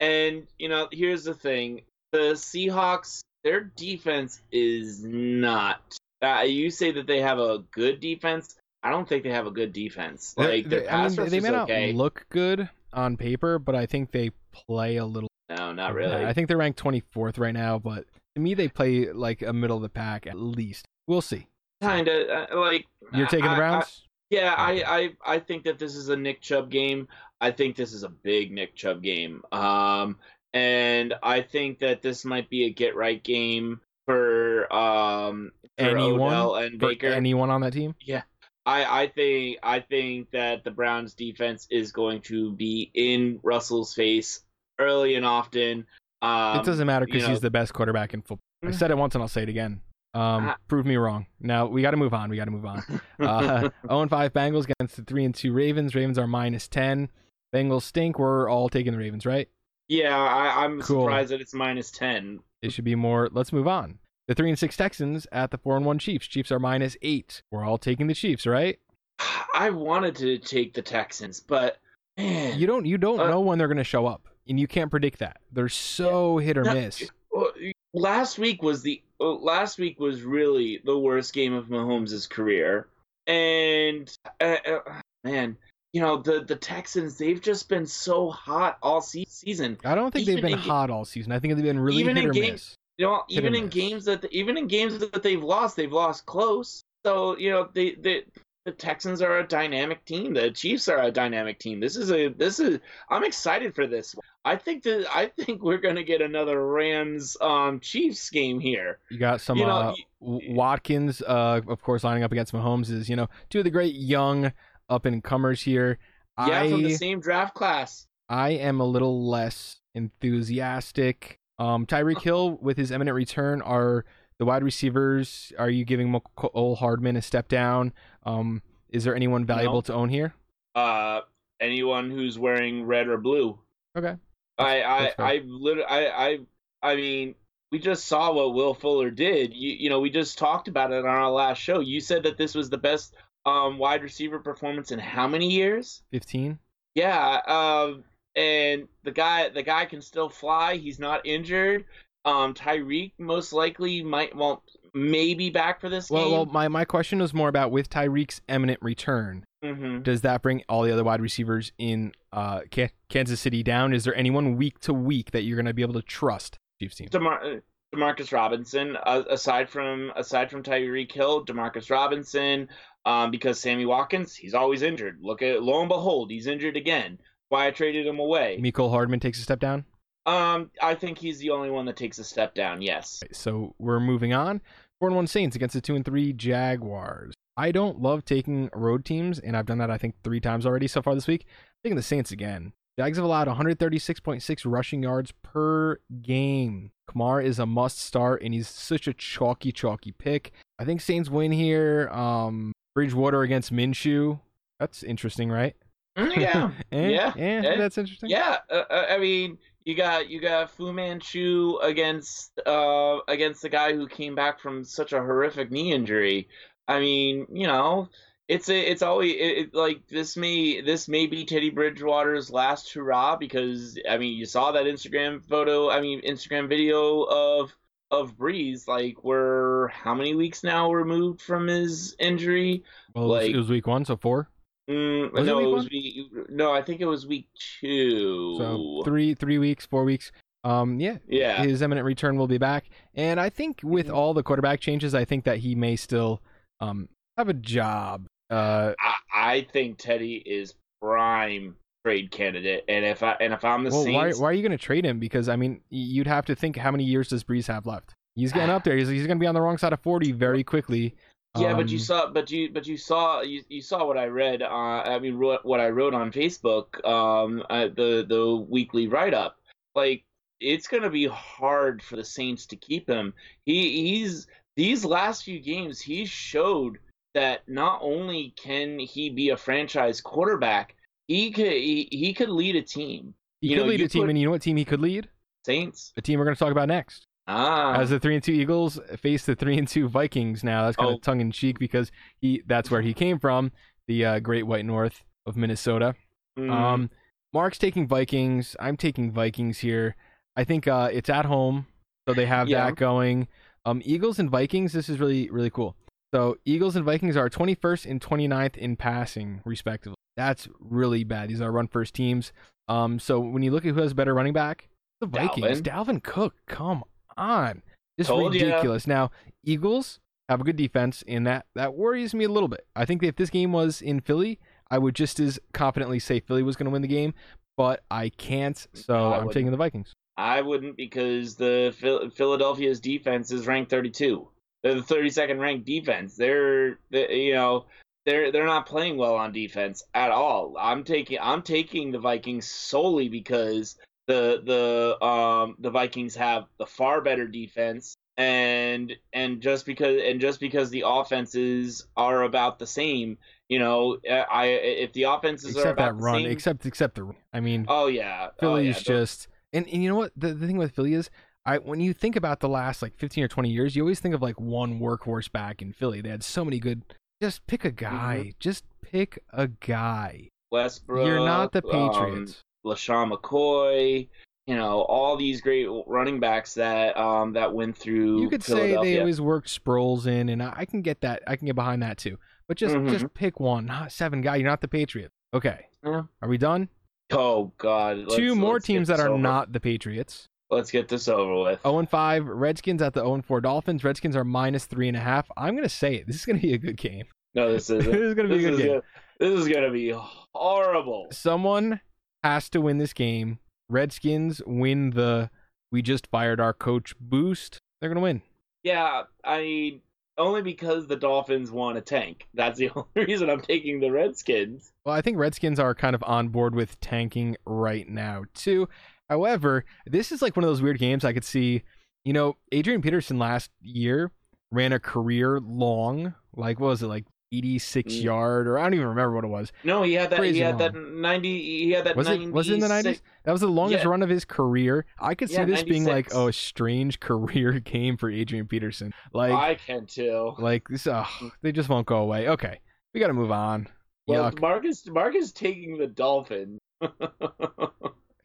And 0.00 0.46
you 0.58 0.68
know, 0.68 0.88
here's 0.90 1.22
the 1.22 1.34
thing: 1.34 1.82
the 2.10 2.32
Seahawks, 2.32 3.20
their 3.46 3.60
defense 3.60 4.42
is 4.50 5.04
not. 5.04 5.80
Uh, 6.20 6.42
you 6.44 6.68
say 6.68 6.90
that 6.90 7.06
they 7.06 7.20
have 7.20 7.38
a 7.38 7.62
good 7.70 8.00
defense. 8.00 8.56
I 8.82 8.90
don't 8.90 9.08
think 9.08 9.22
they 9.22 9.30
have 9.30 9.46
a 9.46 9.52
good 9.52 9.72
defense. 9.72 10.34
Like 10.36 10.68
their 10.68 10.80
they- 10.80 10.88
I 10.88 10.90
pass 10.90 11.16
mean, 11.16 11.28
they 11.28 11.38
may 11.38 11.50
not 11.50 11.70
okay. 11.70 11.92
look 11.92 12.26
good 12.28 12.68
on 12.92 13.16
paper, 13.16 13.60
but 13.60 13.76
I 13.76 13.86
think 13.86 14.10
they 14.10 14.32
play 14.52 14.96
a 14.96 15.04
little. 15.06 15.28
no, 15.48 15.72
not 15.72 15.94
really. 15.94 16.24
I 16.24 16.32
think 16.32 16.48
they're 16.48 16.56
ranked 16.56 16.82
24th 16.82 17.38
right 17.38 17.54
now, 17.54 17.78
but 17.78 18.04
to 18.34 18.40
me, 18.40 18.54
they 18.54 18.66
play 18.66 19.12
like 19.12 19.42
a 19.42 19.52
middle 19.52 19.76
of 19.76 19.82
the 19.84 19.88
pack 19.88 20.26
at 20.26 20.38
least. 20.40 20.84
We'll 21.06 21.20
see. 21.22 21.46
kind 21.80 22.08
of 22.08 22.28
uh, 22.28 22.58
like 22.58 22.86
You're 23.12 23.28
taking 23.28 23.44
I- 23.46 23.50
the 23.50 23.54
I- 23.54 23.58
Browns? 23.58 24.02
Yeah, 24.28 24.54
I, 24.58 24.82
I 25.24 25.34
I 25.34 25.38
think 25.38 25.62
that 25.64 25.78
this 25.78 25.94
is 25.94 26.08
a 26.08 26.16
Nick 26.16 26.40
Chubb 26.40 26.68
game. 26.68 27.06
I 27.40 27.52
think 27.52 27.76
this 27.76 27.92
is 27.92 28.02
a 28.02 28.08
big 28.08 28.50
Nick 28.50 28.74
Chubb 28.74 29.00
game. 29.00 29.42
Um, 29.52 30.18
and 30.56 31.14
I 31.22 31.42
think 31.42 31.80
that 31.80 32.02
this 32.02 32.24
might 32.24 32.48
be 32.48 32.64
a 32.64 32.70
get 32.70 32.96
right 32.96 33.22
game 33.22 33.80
for 34.06 34.72
um 34.72 35.52
for 35.78 35.84
Anyone? 35.84 36.32
Odell 36.32 36.54
and 36.56 36.78
Baker. 36.78 37.08
anyone 37.08 37.50
on 37.50 37.60
that 37.60 37.72
team? 37.72 37.94
Yeah. 38.00 38.22
I 38.64 39.02
I 39.02 39.08
think 39.08 39.58
I 39.62 39.80
think 39.80 40.30
that 40.30 40.64
the 40.64 40.70
Browns 40.70 41.14
defense 41.14 41.66
is 41.70 41.92
going 41.92 42.22
to 42.22 42.52
be 42.52 42.90
in 42.94 43.38
Russell's 43.42 43.94
face 43.94 44.40
early 44.78 45.14
and 45.14 45.24
often. 45.26 45.86
Um, 46.22 46.60
it 46.60 46.64
doesn't 46.64 46.86
matter 46.86 47.04
because 47.06 47.22
you 47.22 47.28
know- 47.28 47.34
he's 47.34 47.40
the 47.40 47.50
best 47.50 47.74
quarterback 47.74 48.14
in 48.14 48.22
football. 48.22 48.40
I 48.64 48.70
said 48.70 48.90
it 48.90 48.96
once 48.98 49.14
and 49.14 49.22
I'll 49.22 49.28
say 49.28 49.42
it 49.42 49.48
again. 49.48 49.80
Um, 50.14 50.48
Ah. 50.48 50.56
prove 50.66 50.86
me 50.86 50.96
wrong. 50.96 51.26
Now 51.40 51.66
we 51.66 51.82
got 51.82 51.90
to 51.90 51.98
move 51.98 52.14
on. 52.14 52.30
We 52.30 52.36
got 52.36 52.46
to 52.46 52.50
move 52.50 52.64
on. 52.64 52.82
Uh, 53.20 53.68
0 53.86 54.00
and 54.02 54.10
5 54.10 54.32
Bengals 54.32 54.66
against 54.68 54.96
the 54.96 55.02
3 55.04 55.26
and 55.26 55.34
2 55.34 55.52
Ravens. 55.52 55.94
Ravens 55.94 56.18
are 56.18 56.26
minus 56.26 56.66
10. 56.68 57.10
Bengals 57.54 57.82
stink. 57.82 58.18
We're 58.18 58.48
all 58.48 58.70
taking 58.70 58.92
the 58.92 58.98
Ravens, 58.98 59.26
right? 59.26 59.48
Yeah, 59.88 60.16
I, 60.16 60.64
I'm 60.64 60.80
Cool. 60.80 61.02
surprised 61.04 61.30
that 61.30 61.40
it's 61.40 61.54
minus 61.54 61.90
ten. 61.90 62.40
It 62.62 62.72
should 62.72 62.84
be 62.84 62.94
more. 62.94 63.28
Let's 63.32 63.52
move 63.52 63.68
on. 63.68 63.98
The 64.28 64.34
3 64.34 64.48
and 64.50 64.58
6 64.58 64.76
Texans 64.76 65.24
at 65.30 65.52
the 65.52 65.58
4 65.58 65.76
and 65.76 65.86
1 65.86 65.98
Chiefs. 66.00 66.26
Chiefs 66.26 66.50
are 66.50 66.58
minus 66.58 66.96
8. 67.00 67.42
We're 67.52 67.64
all 67.64 67.78
taking 67.78 68.08
the 68.08 68.14
Chiefs, 68.14 68.44
right? 68.44 68.80
I 69.54 69.70
wanted 69.70 70.16
to 70.16 70.38
take 70.38 70.74
the 70.74 70.82
Texans, 70.82 71.38
but 71.38 71.78
man, 72.18 72.58
You 72.58 72.66
don't 72.66 72.86
you 72.86 72.98
don't 72.98 73.20
Uh, 73.20 73.30
know 73.30 73.40
when 73.40 73.56
they're 73.58 73.68
going 73.68 73.76
to 73.78 73.84
show 73.84 74.06
up. 74.06 74.26
And 74.48 74.58
you 74.58 74.66
can't 74.66 74.90
predict 74.90 75.20
that. 75.20 75.36
They're 75.52 75.68
so 75.68 76.38
hit 76.38 76.56
or 76.58 76.64
No, 76.64 76.74
miss. 76.74 77.08
Well, 77.30 77.52
last 77.94 78.38
week 78.38 78.62
was 78.62 78.82
the 78.82 79.00
uh, 79.20 79.34
last 79.34 79.78
week 79.78 80.00
was 80.00 80.22
really 80.22 80.80
the 80.84 80.98
worst 80.98 81.32
game 81.32 81.52
of 81.54 81.66
Mahomes' 81.66 82.28
career, 82.28 82.86
and 83.26 84.12
uh, 84.40 84.56
uh, 84.66 84.78
man, 85.24 85.56
you 85.92 86.00
know 86.00 86.16
the 86.18 86.44
the 86.44 86.56
Texans 86.56 87.16
they've 87.18 87.40
just 87.40 87.68
been 87.68 87.86
so 87.86 88.30
hot 88.30 88.78
all 88.82 89.00
se- 89.00 89.26
season. 89.28 89.78
I 89.84 89.94
don't 89.94 90.12
think 90.12 90.26
they've 90.26 90.42
been 90.42 90.58
hot 90.58 90.90
all 90.90 91.04
season. 91.04 91.32
I 91.32 91.38
think 91.38 91.54
they've 91.54 91.64
been 91.64 91.78
really 91.80 92.00
even 92.00 92.16
hit 92.16 92.24
in 92.24 92.30
or 92.30 92.32
game- 92.32 92.52
miss. 92.52 92.74
You 92.98 93.06
know, 93.06 93.24
Hit 93.28 93.38
even 93.38 93.54
in 93.54 93.64
miss. 93.66 93.74
games 93.74 94.04
that 94.06 94.24
even 94.32 94.56
in 94.56 94.68
games 94.68 94.98
that 94.98 95.22
they've 95.22 95.42
lost, 95.42 95.76
they've 95.76 95.92
lost 95.92 96.24
close. 96.26 96.82
So 97.04 97.36
you 97.38 97.50
know 97.50 97.68
they 97.72 97.94
they. 97.94 98.24
The 98.64 98.72
Texans 98.72 99.22
are 99.22 99.38
a 99.38 99.46
dynamic 99.46 100.04
team. 100.06 100.34
The 100.34 100.50
Chiefs 100.50 100.88
are 100.88 101.00
a 101.00 101.12
dynamic 101.12 101.60
team. 101.60 101.78
This 101.78 101.94
is 101.94 102.10
a 102.10 102.26
this 102.30 102.58
is. 102.58 102.80
I'm 103.08 103.22
excited 103.22 103.76
for 103.76 103.86
this. 103.86 104.12
I 104.44 104.56
think 104.56 104.82
that 104.82 105.06
I 105.14 105.26
think 105.26 105.62
we're 105.62 105.78
gonna 105.78 106.02
get 106.02 106.20
another 106.20 106.66
Rams 106.66 107.36
um 107.40 107.78
Chiefs 107.78 108.28
game 108.28 108.58
here. 108.58 108.98
You 109.08 109.18
got 109.20 109.40
some 109.40 109.58
You 109.58 109.66
know, 109.66 109.70
uh, 109.72 109.94
Watkins, 110.20 111.22
uh, 111.22 111.60
of 111.68 111.80
course, 111.80 112.02
lining 112.02 112.24
up 112.24 112.32
against 112.32 112.52
Mahomes 112.52 112.90
is 112.90 113.08
you 113.08 113.14
know 113.14 113.28
two 113.50 113.58
of 113.58 113.64
the 113.64 113.70
great 113.70 113.94
young 113.94 114.52
up 114.88 115.04
and 115.04 115.22
comers 115.22 115.62
here. 115.62 115.98
Yeah, 116.38 116.60
I 116.62 116.70
from 116.70 116.82
the 116.82 116.94
same 116.94 117.20
draft 117.20 117.54
class. 117.54 118.06
I 118.28 118.50
am 118.50 118.80
a 118.80 118.84
little 118.84 119.26
less 119.26 119.80
enthusiastic. 119.94 121.38
Um, 121.58 121.86
Tyreek 121.86 122.20
Hill 122.22 122.58
with 122.60 122.76
his 122.76 122.92
eminent 122.92 123.14
return 123.14 123.62
are 123.62 124.04
the 124.38 124.44
wide 124.44 124.62
receivers. 124.62 125.52
Are 125.58 125.70
you 125.70 125.84
giving 125.84 126.18
Cole 126.36 126.76
Hardman 126.76 127.16
a 127.16 127.22
step 127.22 127.48
down? 127.48 127.92
Um, 128.24 128.62
is 128.90 129.04
there 129.04 129.14
anyone 129.14 129.44
valuable 129.46 129.76
No. 129.76 129.80
to 129.82 129.94
own 129.94 130.08
here? 130.10 130.34
Uh, 130.74 131.20
anyone 131.60 132.10
who's 132.10 132.38
wearing 132.38 132.84
red 132.84 133.08
or 133.08 133.16
blue. 133.16 133.58
Okay. 133.96 134.16
I 134.58 134.82
I. 134.82 135.12
I 135.18 135.42
literally 135.46 135.86
I 135.88 136.26
I 136.26 136.38
I 136.82 136.96
mean 136.96 137.34
we 137.72 137.78
just 137.78 138.04
saw 138.06 138.32
what 138.32 138.54
Will 138.54 138.74
Fuller 138.74 139.10
did. 139.10 139.54
You 139.54 139.70
you 139.70 139.88
know 139.88 140.00
we 140.00 140.10
just 140.10 140.38
talked 140.38 140.68
about 140.68 140.92
it 140.92 140.98
on 140.98 141.06
our 141.06 141.30
last 141.30 141.58
show. 141.58 141.80
You 141.80 142.00
said 142.00 142.22
that 142.24 142.36
this 142.36 142.54
was 142.54 142.68
the 142.70 142.78
best 142.78 143.14
um 143.46 143.78
wide 143.78 144.02
receiver 144.02 144.38
performance 144.40 144.90
in 144.92 144.98
how 144.98 145.26
many 145.26 145.48
years? 145.50 146.02
Fifteen. 146.10 146.58
Yeah. 146.94 147.40
Um. 147.46 148.04
And 148.34 148.88
the 149.04 149.12
guy 149.12 149.48
the 149.48 149.62
guy 149.62 149.86
can 149.86 150.02
still 150.02 150.28
fly. 150.28 150.76
He's 150.76 150.98
not 150.98 151.24
injured. 151.24 151.84
Um. 152.26 152.52
Tyreek 152.52 153.12
most 153.18 153.52
likely 153.54 154.02
might 154.02 154.36
well 154.36 154.62
maybe 154.92 155.50
back 155.50 155.80
for 155.80 155.88
this 155.88 156.10
Well, 156.10 156.24
game. 156.24 156.32
well, 156.32 156.46
my 156.46 156.68
my 156.68 156.84
question 156.84 157.18
was 157.20 157.32
more 157.32 157.48
about 157.48 157.70
with 157.70 157.88
Tyreek's 157.88 158.40
eminent 158.48 158.80
return. 158.82 159.44
hmm 159.62 160.00
Does 160.00 160.22
that 160.22 160.42
bring 160.42 160.62
all 160.68 160.82
the 160.82 160.92
other 160.92 161.04
wide 161.04 161.20
receivers 161.20 161.72
in 161.78 162.12
uh, 162.32 162.60
Kansas 163.08 163.40
City 163.40 163.62
down? 163.62 163.92
Is 163.94 164.04
there 164.04 164.14
anyone 164.14 164.56
week 164.56 164.80
to 164.80 164.92
week 164.94 165.30
that 165.32 165.42
you're 165.42 165.56
going 165.56 165.66
to 165.66 165.74
be 165.74 165.82
able 165.82 165.94
to 165.94 166.02
trust? 166.02 166.58
Chiefs 166.80 166.96
team. 166.96 167.08
Demar- 167.10 167.42
uh, 167.42 167.56
Demarcus 167.94 168.32
Robinson, 168.32 168.96
uh, 169.06 169.22
aside 169.30 169.68
from 169.70 170.12
aside 170.16 170.50
from 170.50 170.62
Tyreek 170.62 171.12
Hill, 171.12 171.44
Demarcus 171.46 171.90
Robinson, 171.90 172.68
um, 173.06 173.30
because 173.30 173.58
Sammy 173.58 173.86
Watkins, 173.86 174.34
he's 174.34 174.52
always 174.52 174.82
injured. 174.82 175.18
Look 175.22 175.40
at 175.40 175.62
lo 175.62 175.80
and 175.80 175.88
behold, 175.88 176.30
he's 176.30 176.46
injured 176.46 176.76
again. 176.76 177.18
Why 177.48 177.68
I 177.68 177.70
traded 177.70 178.06
him 178.06 178.18
away. 178.18 178.58
Mecole 178.60 178.90
Hardman 178.90 179.20
takes 179.20 179.38
a 179.38 179.42
step 179.42 179.60
down. 179.60 179.84
Um, 180.26 180.72
I 180.82 180.96
think 180.96 181.16
he's 181.16 181.38
the 181.38 181.50
only 181.50 181.70
one 181.70 181.86
that 181.86 181.96
takes 181.96 182.18
a 182.18 182.24
step 182.24 182.54
down. 182.54 182.82
Yes. 182.82 183.22
So 183.32 183.76
we're 183.78 184.00
moving 184.00 184.34
on. 184.34 184.60
Four 184.98 185.08
and 185.08 185.16
one 185.16 185.28
Saints 185.28 185.54
against 185.54 185.74
the 185.74 185.80
two 185.80 185.94
and 185.94 186.04
three 186.04 186.32
Jaguars. 186.32 187.34
I 187.56 187.70
don't 187.70 188.02
love 188.02 188.24
taking 188.24 188.68
road 188.74 189.04
teams, 189.04 189.38
and 189.38 189.56
I've 189.56 189.66
done 189.66 189.78
that 189.78 189.90
I 189.90 189.98
think 189.98 190.16
three 190.24 190.40
times 190.40 190.66
already 190.66 190.88
so 190.88 191.00
far 191.00 191.14
this 191.14 191.28
week. 191.28 191.46
I'm 191.48 191.84
taking 191.84 191.96
the 191.96 192.02
Saints 192.02 192.32
again. 192.32 192.72
Jags 192.98 193.18
have 193.18 193.24
allowed 193.24 193.46
136.6 193.46 194.62
rushing 194.64 195.02
yards 195.02 195.32
per 195.42 195.98
game. 196.22 196.90
Kamara 197.08 197.44
is 197.44 197.58
a 197.58 197.66
must 197.66 197.98
start, 197.98 198.42
and 198.42 198.52
he's 198.52 198.68
such 198.68 199.06
a 199.06 199.14
chalky, 199.14 199.70
chalky 199.70 200.12
pick. 200.12 200.52
I 200.78 200.84
think 200.84 201.00
Saints 201.00 201.30
win 201.30 201.52
here. 201.52 202.08
Um, 202.10 202.72
Bridgewater 202.96 203.42
against 203.42 203.72
Minshew. 203.74 204.40
That's 204.80 205.02
interesting, 205.02 205.50
right? 205.50 205.76
Mm, 206.16 206.34
Yeah. 206.34 206.70
Eh, 206.92 207.08
Yeah, 207.10 207.32
eh, 207.36 207.62
eh, 207.62 207.76
that's 207.76 207.98
interesting. 207.98 208.30
yeah. 208.30 208.56
Uh, 208.70 208.84
uh, 208.90 209.06
I 209.10 209.18
mean, 209.18 209.58
you 209.84 209.94
got 209.94 210.30
you 210.30 210.40
got 210.40 210.70
Fu 210.70 210.94
Manchu 210.94 211.76
against 211.82 212.58
uh 212.66 213.18
against 213.28 213.60
the 213.60 213.68
guy 213.68 213.92
who 213.92 214.08
came 214.08 214.34
back 214.34 214.58
from 214.60 214.82
such 214.82 215.12
a 215.12 215.18
horrific 215.18 215.70
knee 215.70 215.92
injury. 215.92 216.48
I 216.88 216.98
mean, 217.00 217.46
you 217.52 217.66
know, 217.66 218.08
it's 218.48 218.70
a, 218.70 218.90
it's 218.90 219.02
always 219.02 219.34
it, 219.34 219.58
it, 219.58 219.74
like 219.74 220.08
this 220.08 220.34
may 220.34 220.80
this 220.80 221.06
may 221.06 221.26
be 221.26 221.44
Teddy 221.44 221.68
Bridgewater's 221.68 222.50
last 222.50 222.90
hurrah 222.94 223.36
because 223.36 223.98
I 224.08 224.16
mean 224.16 224.38
you 224.38 224.46
saw 224.46 224.72
that 224.72 224.86
Instagram 224.86 225.44
photo 225.44 225.90
I 225.90 226.00
mean 226.00 226.22
Instagram 226.22 226.66
video 226.66 227.24
of 227.24 227.76
of 228.10 228.36
Brees 228.36 228.86
like 228.86 229.22
we're 229.24 229.88
how 229.88 230.14
many 230.14 230.34
weeks 230.34 230.62
now 230.62 230.92
removed 230.92 231.40
from 231.42 231.66
his 231.66 232.14
injury 232.18 232.84
Well, 233.14 233.24
it 233.24 233.28
was- 233.28 233.42
like- 233.42 233.54
it 233.54 233.56
was 233.56 233.68
week 233.68 233.86
one, 233.86 234.04
so 234.04 234.16
four. 234.16 234.48
Mm, 234.88 235.32
Was 235.32 235.42
it 235.42 235.46
no, 235.50 235.56
week 235.56 235.66
it 235.66 235.70
was 235.70 235.90
week. 235.90 236.48
No, 236.48 236.72
I 236.72 236.80
think 236.80 237.00
it 237.00 237.06
was 237.06 237.26
week 237.26 237.48
two. 237.80 238.54
So 238.58 239.02
three 239.04 239.34
three 239.34 239.58
weeks, 239.58 239.84
four 239.84 240.04
weeks. 240.04 240.30
Um, 240.62 241.00
yeah, 241.00 241.18
yeah, 241.28 241.62
his 241.64 241.82
eminent 241.82 242.04
return 242.04 242.36
will 242.36 242.46
be 242.46 242.58
back, 242.58 242.88
and 243.14 243.40
I 243.40 243.50
think 243.50 243.80
with 243.82 244.06
Mhm. 244.08 244.14
all 244.14 244.32
the 244.34 244.42
quarterback 244.44 244.78
changes, 244.80 245.12
I 245.14 245.24
think 245.24 245.44
that 245.44 245.58
he 245.58 245.74
may 245.74 245.96
still 245.96 246.40
um 246.80 247.08
have 247.36 247.48
a 247.48 247.54
job. 247.54 248.26
Uh, 248.48 248.92
I, 249.00 249.14
I 249.34 249.60
think 249.72 249.98
Teddy 249.98 250.36
is 250.36 250.74
prime 251.02 251.76
trade 252.06 252.30
candidate, 252.30 252.84
and 252.86 253.04
if 253.04 253.20
I 253.24 253.32
and 253.40 253.52
if 253.52 253.64
I'm 253.64 253.82
the 253.82 253.90
well, 253.90 254.04
why 254.04 254.26
Saints, 254.26 254.38
why 254.38 254.50
are 254.50 254.52
you 254.52 254.62
going 254.62 254.70
to 254.70 254.78
trade 254.78 255.04
him? 255.04 255.18
Because 255.18 255.48
I 255.48 255.56
mean, 255.56 255.80
you'd 255.90 256.28
have 256.28 256.46
to 256.46 256.54
think 256.54 256.76
how 256.76 256.92
many 256.92 257.02
years 257.02 257.28
does 257.28 257.42
Brees 257.42 257.66
have 257.66 257.84
left? 257.84 258.14
He's 258.36 258.52
getting 258.52 258.70
up 258.70 258.84
there. 258.84 258.96
He's, 258.96 259.08
he's 259.08 259.26
going 259.26 259.38
to 259.38 259.42
be 259.42 259.46
on 259.48 259.54
the 259.54 259.60
wrong 259.60 259.76
side 259.76 259.92
of 259.92 260.00
forty 260.00 260.30
very 260.30 260.62
quickly. 260.62 261.16
Yeah, 261.58 261.74
but 261.74 261.88
you 261.88 261.96
Um, 261.96 262.04
saw, 262.04 262.30
but 262.30 262.50
you, 262.50 262.70
but 262.70 262.86
you 262.86 262.96
saw, 262.96 263.40
you, 263.40 263.62
you 263.68 263.80
saw 263.80 264.06
what 264.06 264.18
I 264.18 264.26
read. 264.26 264.60
Uh, 264.62 264.66
I 264.68 265.18
mean, 265.18 265.38
what, 265.38 265.80
I 265.80 265.88
wrote 265.88 266.12
on 266.12 266.30
Facebook, 266.30 267.04
um, 267.04 267.64
uh, 267.70 267.88
the 267.88 268.24
the 268.28 268.64
weekly 268.68 269.08
write 269.08 269.34
up. 269.34 269.56
Like, 269.94 270.22
it's 270.60 270.86
gonna 270.86 271.10
be 271.10 271.26
hard 271.26 272.02
for 272.02 272.16
the 272.16 272.24
Saints 272.24 272.66
to 272.66 272.76
keep 272.76 273.08
him. 273.08 273.32
He 273.64 274.18
he's 274.18 274.46
these 274.76 275.04
last 275.04 275.42
few 275.44 275.58
games, 275.58 276.00
he 276.00 276.24
showed 276.24 276.98
that 277.34 277.68
not 277.68 277.98
only 278.02 278.54
can 278.56 278.98
he 278.98 279.30
be 279.30 279.48
a 279.48 279.56
franchise 279.56 280.20
quarterback, 280.20 280.94
he 281.28 281.50
could 281.50 281.66
he, 281.72 282.08
he 282.10 282.32
could 282.34 282.48
lead 282.50 282.76
a 282.76 282.82
team. 282.82 283.34
he 283.60 283.68
you 283.68 283.76
could 283.76 283.82
know, 283.84 283.88
lead 283.90 284.00
a 284.00 284.08
team, 284.08 284.22
put- 284.22 284.30
and 284.30 284.38
you 284.38 284.44
know 284.46 284.50
what 284.52 284.62
team 284.62 284.76
he 284.76 284.84
could 284.84 285.00
lead? 285.00 285.28
Saints. 285.64 286.12
A 286.16 286.22
team 286.22 286.38
we're 286.38 286.44
going 286.44 286.54
to 286.54 286.58
talk 286.58 286.70
about 286.72 286.88
next. 286.88 287.26
Ah, 287.48 287.94
As 288.00 288.10
the 288.10 288.18
three 288.20 288.34
and 288.34 288.42
two 288.42 288.52
Eagles 288.52 288.98
face 289.18 289.44
the 289.46 289.54
three 289.54 289.78
and 289.78 289.86
two 289.86 290.08
Vikings 290.08 290.64
now. 290.64 290.84
That's 290.84 290.96
kind 290.96 291.10
Oh. 291.10 291.14
of 291.14 291.22
tongue 291.22 291.40
in 291.40 291.50
cheek 291.52 291.78
because 291.78 292.10
he 292.40 292.62
that's 292.66 292.90
where 292.90 293.02
he 293.02 293.14
came 293.14 293.38
from, 293.38 293.70
the 294.08 294.24
uh, 294.24 294.38
Great 294.40 294.66
White 294.66 294.84
North 294.84 295.22
of 295.46 295.56
Minnesota. 295.56 296.14
mm, 296.58 296.70
Um, 296.70 297.10
Mark's 297.52 297.78
taking 297.78 298.06
Vikings. 298.08 298.74
I'm 298.80 298.96
taking 298.96 299.30
Vikings 299.32 299.78
here. 299.78 300.16
I 300.56 300.64
think 300.64 300.86
uh, 300.88 301.08
it's 301.12 301.28
at 301.30 301.44
home, 301.44 301.86
so 302.28 302.34
they 302.34 302.46
have 302.46 302.68
Yeah. 302.68 302.86
that 302.86 302.96
going. 302.96 303.46
Um, 303.84 304.02
Eagles 304.04 304.38
and 304.40 304.50
Vikings. 304.50 304.92
This 304.92 305.08
is 305.08 305.20
really 305.20 305.48
really 305.50 305.70
cool. 305.70 305.94
So 306.34 306.56
Eagles 306.64 306.96
and 306.96 307.04
Vikings 307.04 307.36
are 307.36 307.48
21st 307.48 308.06
and 308.10 308.20
29th 308.20 308.76
in 308.76 308.96
passing, 308.96 309.60
respectively. 309.64 310.16
That's 310.36 310.68
really 310.78 311.24
bad. 311.24 311.48
These 311.48 311.60
are 311.60 311.70
run 311.70 311.88
first 311.88 312.14
teams. 312.14 312.52
Um, 312.88 313.18
so 313.18 313.40
when 313.40 313.62
you 313.62 313.70
look 313.70 313.84
at 313.84 313.94
who 313.94 314.00
has 314.00 314.14
better 314.14 314.34
running 314.34 314.52
back, 314.52 314.88
the 315.20 315.26
Vikings. 315.26 315.82
Dalvin, 315.82 316.22
Cook. 316.22 316.54
Come 316.66 317.02
on, 317.36 317.82
just 318.18 318.28
Told 318.28 318.54
ya. 318.54 318.66
ridiculous. 318.66 319.06
Now 319.06 319.30
Eagles 319.64 320.20
have 320.48 320.60
a 320.60 320.64
good 320.64 320.76
defense, 320.76 321.24
and 321.26 321.46
that 321.46 321.66
that 321.74 321.94
worries 321.94 322.34
me 322.34 322.44
a 322.44 322.48
little 322.48 322.68
bit. 322.68 322.86
I 322.94 323.04
think 323.04 323.22
if 323.22 323.36
this 323.36 323.50
game 323.50 323.72
was 323.72 324.02
in 324.02 324.20
Philly, 324.20 324.58
I 324.90 324.98
would 324.98 325.14
just 325.14 325.40
as 325.40 325.58
confidently 325.72 326.18
say 326.18 326.40
Philly 326.40 326.62
was 326.62 326.76
going 326.76 326.84
to 326.84 326.90
win 326.90 327.02
the 327.02 327.08
game, 327.08 327.34
but 327.76 328.04
I 328.10 328.28
can't, 328.28 328.86
so 328.92 329.32
I 329.32 329.38
I'm 329.38 329.48
taking 329.48 329.70
the 329.70 329.76
Vikings. 329.76 330.12
I 330.36 330.60
wouldn't 330.60 330.96
because 330.96 331.56
the 331.56 331.94
Phil- 331.98 332.28
Philadelphia's 332.30 333.00
defense 333.00 333.50
is 333.50 333.66
ranked 333.66 333.90
32. 333.90 334.46
They're 334.82 334.94
the 334.94 335.00
32nd 335.00 335.58
ranked 335.58 335.86
defense. 335.86 336.36
They're, 336.36 336.98
they 337.10 337.34
you 337.34 337.54
know 337.54 337.86
they're 338.26 338.52
they're 338.52 338.66
not 338.66 338.86
playing 338.86 339.16
well 339.16 339.36
on 339.36 339.52
defense 339.52 340.02
at 340.12 340.30
all. 340.30 340.76
I'm 340.78 341.04
taking 341.04 341.38
I'm 341.40 341.62
taking 341.62 342.10
the 342.10 342.18
Vikings 342.18 342.66
solely 342.66 343.28
because 343.28 343.96
the 344.26 344.60
the 344.64 345.24
um 345.24 345.76
the 345.78 345.90
Vikings 345.90 346.34
have 346.34 346.64
the 346.78 346.86
far 346.86 347.22
better 347.22 347.46
defense 347.46 348.16
and 348.36 349.14
and 349.32 349.62
just 349.62 349.86
because 349.86 350.20
and 350.22 350.40
just 350.40 350.60
because 350.60 350.90
the 350.90 351.04
offenses 351.06 352.06
are 352.16 352.42
about 352.42 352.78
the 352.78 352.86
same, 352.86 353.38
you 353.68 353.78
know, 353.78 354.18
I 354.28 354.66
if 354.66 355.12
the 355.12 355.22
offenses 355.22 355.76
are 355.76 355.80
Except 355.80 355.92
about 355.92 356.12
that 356.12 356.18
the 356.18 356.24
run, 356.24 356.42
same, 356.42 356.50
except 356.50 356.84
except 356.84 357.14
the. 357.14 357.32
I 357.52 357.60
mean, 357.60 357.86
oh 357.88 358.08
yeah, 358.08 358.48
oh, 358.48 358.50
Philly's 358.60 358.96
yeah, 358.96 359.02
just 359.02 359.48
and, 359.72 359.86
and 359.88 360.02
you 360.02 360.08
know 360.08 360.16
what 360.16 360.32
the, 360.36 360.52
the 360.52 360.66
thing 360.66 360.78
with 360.78 360.92
Philly 360.92 361.14
is 361.14 361.30
I 361.64 361.78
when 361.78 362.00
you 362.00 362.12
think 362.12 362.34
about 362.34 362.58
the 362.58 362.68
last 362.68 363.02
like 363.02 363.16
15 363.16 363.44
or 363.44 363.48
20 363.48 363.70
years 363.70 363.94
you 363.94 364.02
always 364.02 364.20
think 364.20 364.34
of 364.34 364.42
like 364.42 364.60
one 364.60 365.00
workhorse 365.00 365.50
back 365.50 365.80
in 365.80 365.92
Philly 365.92 366.20
they 366.20 366.28
had 366.28 366.44
so 366.44 366.64
many 366.64 366.78
good 366.78 367.02
just 367.42 367.66
pick 367.66 367.84
a 367.84 367.90
guy 367.90 368.38
Mm-hmm. 368.40 368.50
just 368.60 368.84
pick 369.02 369.38
a 369.52 369.68
guy 369.68 370.48
Westbrook. 370.72 371.26
you're 371.26 371.44
not 371.44 371.72
the 371.72 371.84
um, 371.84 371.90
Patriots 372.10 372.62
LeSean 372.84 373.32
McCoy, 373.32 374.28
you 374.66 374.76
know, 374.76 375.00
all 375.02 375.36
these 375.36 375.60
great 375.60 375.86
running 376.06 376.38
backs 376.40 376.74
that 376.74 377.16
um 377.16 377.52
that 377.52 377.72
went 377.72 377.96
through 377.96 378.40
you 378.42 378.48
could 378.48 378.62
say 378.62 378.96
they 379.02 379.18
always 379.20 379.40
worked 379.40 379.68
Sproles 379.68 380.26
in 380.26 380.48
and 380.48 380.62
I, 380.62 380.72
I 380.78 380.84
can 380.84 381.02
get 381.02 381.20
that 381.22 381.42
I 381.46 381.56
can 381.56 381.66
get 381.66 381.74
behind 381.74 382.02
that 382.02 382.18
too 382.18 382.38
but 382.68 382.76
just 382.76 382.94
Mhm. 382.94 383.10
just 383.10 383.32
pick 383.34 383.60
one 383.60 383.86
not 383.86 384.12
seven 384.12 384.40
guy 384.40 384.56
you're 384.56 384.68
not 384.68 384.80
the 384.80 384.88
Patriots 384.88 385.32
okay 385.54 385.86
Yeah. 386.04 386.22
are 386.42 386.48
we 386.48 386.58
done 386.58 386.88
Oh 387.32 387.72
God. 387.78 388.18
Let's, 388.18 388.36
2 388.36 388.54
more 388.54 388.74
let's 388.74 388.86
teams 388.86 389.08
that 389.08 389.18
are 389.18 389.30
over. 389.30 389.38
not 389.38 389.72
the 389.72 389.80
Patriots 389.80 390.46
Let's 390.70 390.90
get 390.90 391.08
this 391.08 391.28
over 391.28 391.62
with. 391.62 391.80
0 391.82 391.98
and 392.00 392.10
5 392.10 392.46
Redskins 392.46 393.00
at 393.02 393.14
the 393.14 393.20
0 393.20 393.34
and 393.34 393.44
4 393.46 393.60
Dolphins 393.60 394.02
Redskins 394.04 394.34
are 394.36 394.44
minus 394.44 394.84
three 394.86 395.08
and 395.08 395.16
a 395.16 395.20
half 395.20 395.48
I'm 395.56 395.74
gonna 395.76 395.88
say 395.88 396.14
it 396.16 396.26
this 396.26 396.36
is 396.36 396.44
gonna 396.46 396.58
be 396.58 396.74
a 396.74 396.78
good 396.78 396.96
game 396.96 397.26
No, 397.54 397.72
this 397.72 397.88
is 397.90 398.04
this 398.04 398.14
is 398.14 398.20
is 398.22 398.34
gonna 398.34 398.48
be 398.48 398.56
this 398.58 398.66
a 398.66 398.70
good 398.70 398.78
game 398.78 398.86
gonna, 398.88 399.02
this 399.38 399.60
is 399.60 399.68
gonna 399.68 399.90
be 399.92 400.12
horrible. 400.54 401.28
someone 401.30 402.00
has 402.42 402.68
to 402.70 402.80
win 402.80 402.98
this 402.98 403.12
game. 403.12 403.58
Redskins 403.88 404.60
win 404.66 405.10
the 405.10 405.50
we 405.92 406.02
just 406.02 406.26
fired 406.26 406.60
our 406.60 406.72
coach 406.72 407.14
boost. 407.20 407.78
They're 408.00 408.10
gonna 408.10 408.20
win. 408.20 408.42
Yeah, 408.82 409.22
I 409.44 409.58
mean, 409.60 410.00
only 410.38 410.62
because 410.62 411.06
the 411.06 411.16
Dolphins 411.16 411.70
want 411.70 411.96
to 411.96 412.02
tank. 412.02 412.46
That's 412.54 412.78
the 412.78 412.90
only 412.96 413.26
reason 413.26 413.48
I'm 413.50 413.60
taking 413.60 414.00
the 414.00 414.10
Redskins. 414.10 414.92
Well, 415.04 415.14
I 415.14 415.22
think 415.22 415.38
Redskins 415.38 415.78
are 415.80 415.94
kind 415.94 416.14
of 416.14 416.22
on 416.24 416.48
board 416.48 416.74
with 416.74 416.98
tanking 417.00 417.56
right 417.64 418.08
now 418.08 418.44
too. 418.54 418.88
However, 419.28 419.84
this 420.06 420.30
is 420.32 420.42
like 420.42 420.56
one 420.56 420.64
of 420.64 420.70
those 420.70 420.82
weird 420.82 420.98
games 420.98 421.24
I 421.24 421.32
could 421.32 421.44
see. 421.44 421.82
You 422.24 422.32
know, 422.32 422.56
Adrian 422.72 423.02
Peterson 423.02 423.38
last 423.38 423.70
year 423.80 424.32
ran 424.72 424.92
a 424.92 424.98
career 424.98 425.60
long, 425.60 426.34
like 426.56 426.80
what 426.80 426.88
was 426.88 427.02
it, 427.02 427.06
like 427.06 427.24
86 427.52 428.12
Mm. 428.12 428.22
yard, 428.24 428.66
or 428.66 428.76
I 428.78 428.82
don't 428.82 428.94
even 428.94 429.06
remember 429.06 429.32
what 429.36 429.44
it 429.44 429.48
was. 429.48 429.72
No, 429.84 430.02
he 430.02 430.14
had 430.14 430.30
that. 430.30 430.38
Crazy 430.40 430.58
he 430.58 430.60
had 430.64 430.78
that 430.78 430.94
ninety. 430.96 431.84
He 431.84 431.92
had 431.92 432.04
that. 432.04 432.16
Was 432.16 432.28
it 432.28 432.50
was 432.50 432.68
it 432.68 432.74
in 432.74 432.80
the 432.80 432.88
90s? 432.88 433.20
That 433.44 433.52
was 433.52 433.60
the 433.60 433.68
longest 433.68 434.02
Yeah. 434.02 434.10
run 434.10 434.22
of 434.24 434.28
his 434.28 434.44
career. 434.44 435.06
I 435.20 435.36
could 435.36 435.48
see 435.48 435.54
Yeah, 435.54 435.64
this 435.64 435.84
being 435.84 436.04
like 436.04 436.34
oh, 436.34 436.48
a 436.48 436.52
strange 436.52 437.20
career 437.28 437.78
game 437.78 438.16
for 438.16 438.28
Adrian 438.28 438.66
Peterson. 438.66 439.14
Like 439.32 439.52
I 439.52 439.76
can 439.76 440.06
too. 440.06 440.54
Like 440.58 440.88
this, 440.88 441.06
uh, 441.06 441.24
they 441.62 441.70
just 441.70 441.88
won't 441.88 442.06
go 442.08 442.16
away. 442.16 442.48
Okay, 442.48 442.80
we 443.14 443.20
got 443.20 443.28
to 443.28 443.32
move 443.32 443.52
on. 443.52 443.88
Well, 444.26 444.50
Yuck. 444.50 444.60
Mark 444.60 444.84
is 444.84 445.06
Mark 445.08 445.36
is 445.36 445.52
taking 445.52 445.98
the 445.98 446.08
Dolphins. 446.08 446.80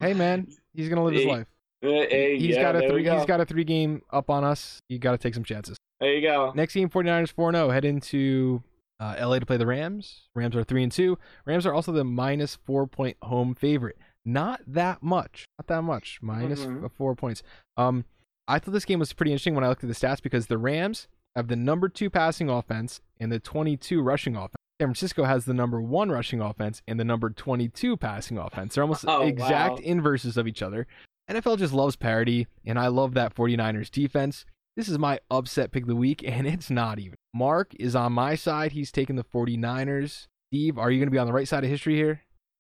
Hey 0.01 0.13
man, 0.13 0.47
he's 0.73 0.89
gonna 0.89 1.03
live 1.03 1.13
his 1.13 1.25
life. 1.25 1.47
hey, 1.81 2.37
He's 2.37 2.55
yeah, 2.55 2.61
got 2.61 2.75
a 2.75 2.89
three. 2.89 3.03
go. 3.03 3.17
He's 3.17 3.25
got 3.25 3.39
a 3.41 3.45
three 3.45 3.63
game 3.63 4.01
up 4.11 4.29
on 4.29 4.43
us. 4.43 4.81
You 4.89 4.99
got 4.99 5.11
to 5.11 5.17
take 5.17 5.33
some 5.33 5.43
chances. 5.43 5.77
There 5.99 6.13
you 6.13 6.21
go. 6.27 6.51
Next 6.55 6.73
game, 6.73 6.89
49ers 6.89 7.31
4 7.31 7.53
0. 7.53 7.69
Head 7.69 7.85
into 7.85 8.63
uh, 8.99 9.15
LA 9.19 9.39
to 9.39 9.45
play 9.45 9.57
the 9.57 9.65
Rams. 9.67 10.27
Rams 10.35 10.55
are 10.55 10.63
3 10.63 10.83
and 10.83 10.91
2. 10.91 11.17
Rams 11.45 11.65
are 11.65 11.73
also 11.73 11.91
the 11.91 12.03
minus 12.03 12.55
four 12.55 12.87
point 12.87 13.17
home 13.21 13.53
favorite. 13.55 13.97
Not 14.25 14.61
that 14.67 15.01
much. 15.03 15.45
Not 15.59 15.67
that 15.67 15.81
much. 15.83 16.19
Minus 16.21 16.61
Mhm. 16.65 16.91
four 16.91 17.15
points. 17.15 17.41
Um, 17.77 18.05
I 18.47 18.59
thought 18.59 18.71
this 18.71 18.85
game 18.85 18.99
was 18.99 19.13
pretty 19.13 19.31
interesting 19.31 19.55
when 19.55 19.63
I 19.63 19.67
looked 19.69 19.83
at 19.83 19.87
the 19.89 19.95
stats 19.95 20.21
because 20.21 20.47
the 20.47 20.57
Rams 20.57 21.07
have 21.35 21.47
the 21.47 21.55
number 21.55 21.87
two 21.89 22.09
passing 22.09 22.49
offense 22.49 23.01
and 23.19 23.31
the 23.31 23.39
22 23.39 24.01
rushing 24.01 24.35
offense. 24.35 24.55
San 24.81 24.87
Francisco 24.87 25.25
has 25.25 25.45
the 25.45 25.53
number 25.53 25.79
one 25.79 26.09
rushing 26.09 26.41
offense 26.41 26.81
and 26.87 26.99
the 26.99 27.03
number 27.03 27.29
22 27.29 27.97
passing 27.97 28.39
offense. 28.39 28.73
They're 28.73 28.83
almost 28.83 29.05
Oh, 29.07 29.21
exact 29.21 29.73
wow. 29.73 29.79
inverses 29.83 30.37
of 30.37 30.47
each 30.47 30.63
other. 30.63 30.87
NFL 31.29 31.59
just 31.59 31.71
loves 31.71 31.95
parity, 31.95 32.47
and 32.65 32.79
I 32.79 32.87
love 32.87 33.13
that 33.13 33.35
49ers 33.35 33.91
defense. 33.91 34.43
This 34.75 34.89
is 34.89 34.97
my 34.97 35.19
upset 35.29 35.71
pick 35.71 35.83
of 35.83 35.87
the 35.87 35.95
week, 35.95 36.23
and 36.27 36.47
it's 36.47 36.71
not 36.71 36.97
even. 36.97 37.13
Mark 37.31 37.75
is 37.79 37.95
on 37.95 38.13
my 38.13 38.33
side. 38.33 38.71
He's 38.71 38.91
taking 38.91 39.17
the 39.17 39.23
49ers. 39.23 40.25
Steve, 40.51 40.79
are 40.79 40.89
you 40.89 40.97
going 40.97 41.09
to 41.09 41.11
be 41.11 41.19
on 41.19 41.27
the 41.27 41.33
right 41.33 41.47
side 41.47 41.63
of 41.63 41.69
history 41.69 41.93
here? 41.93 42.21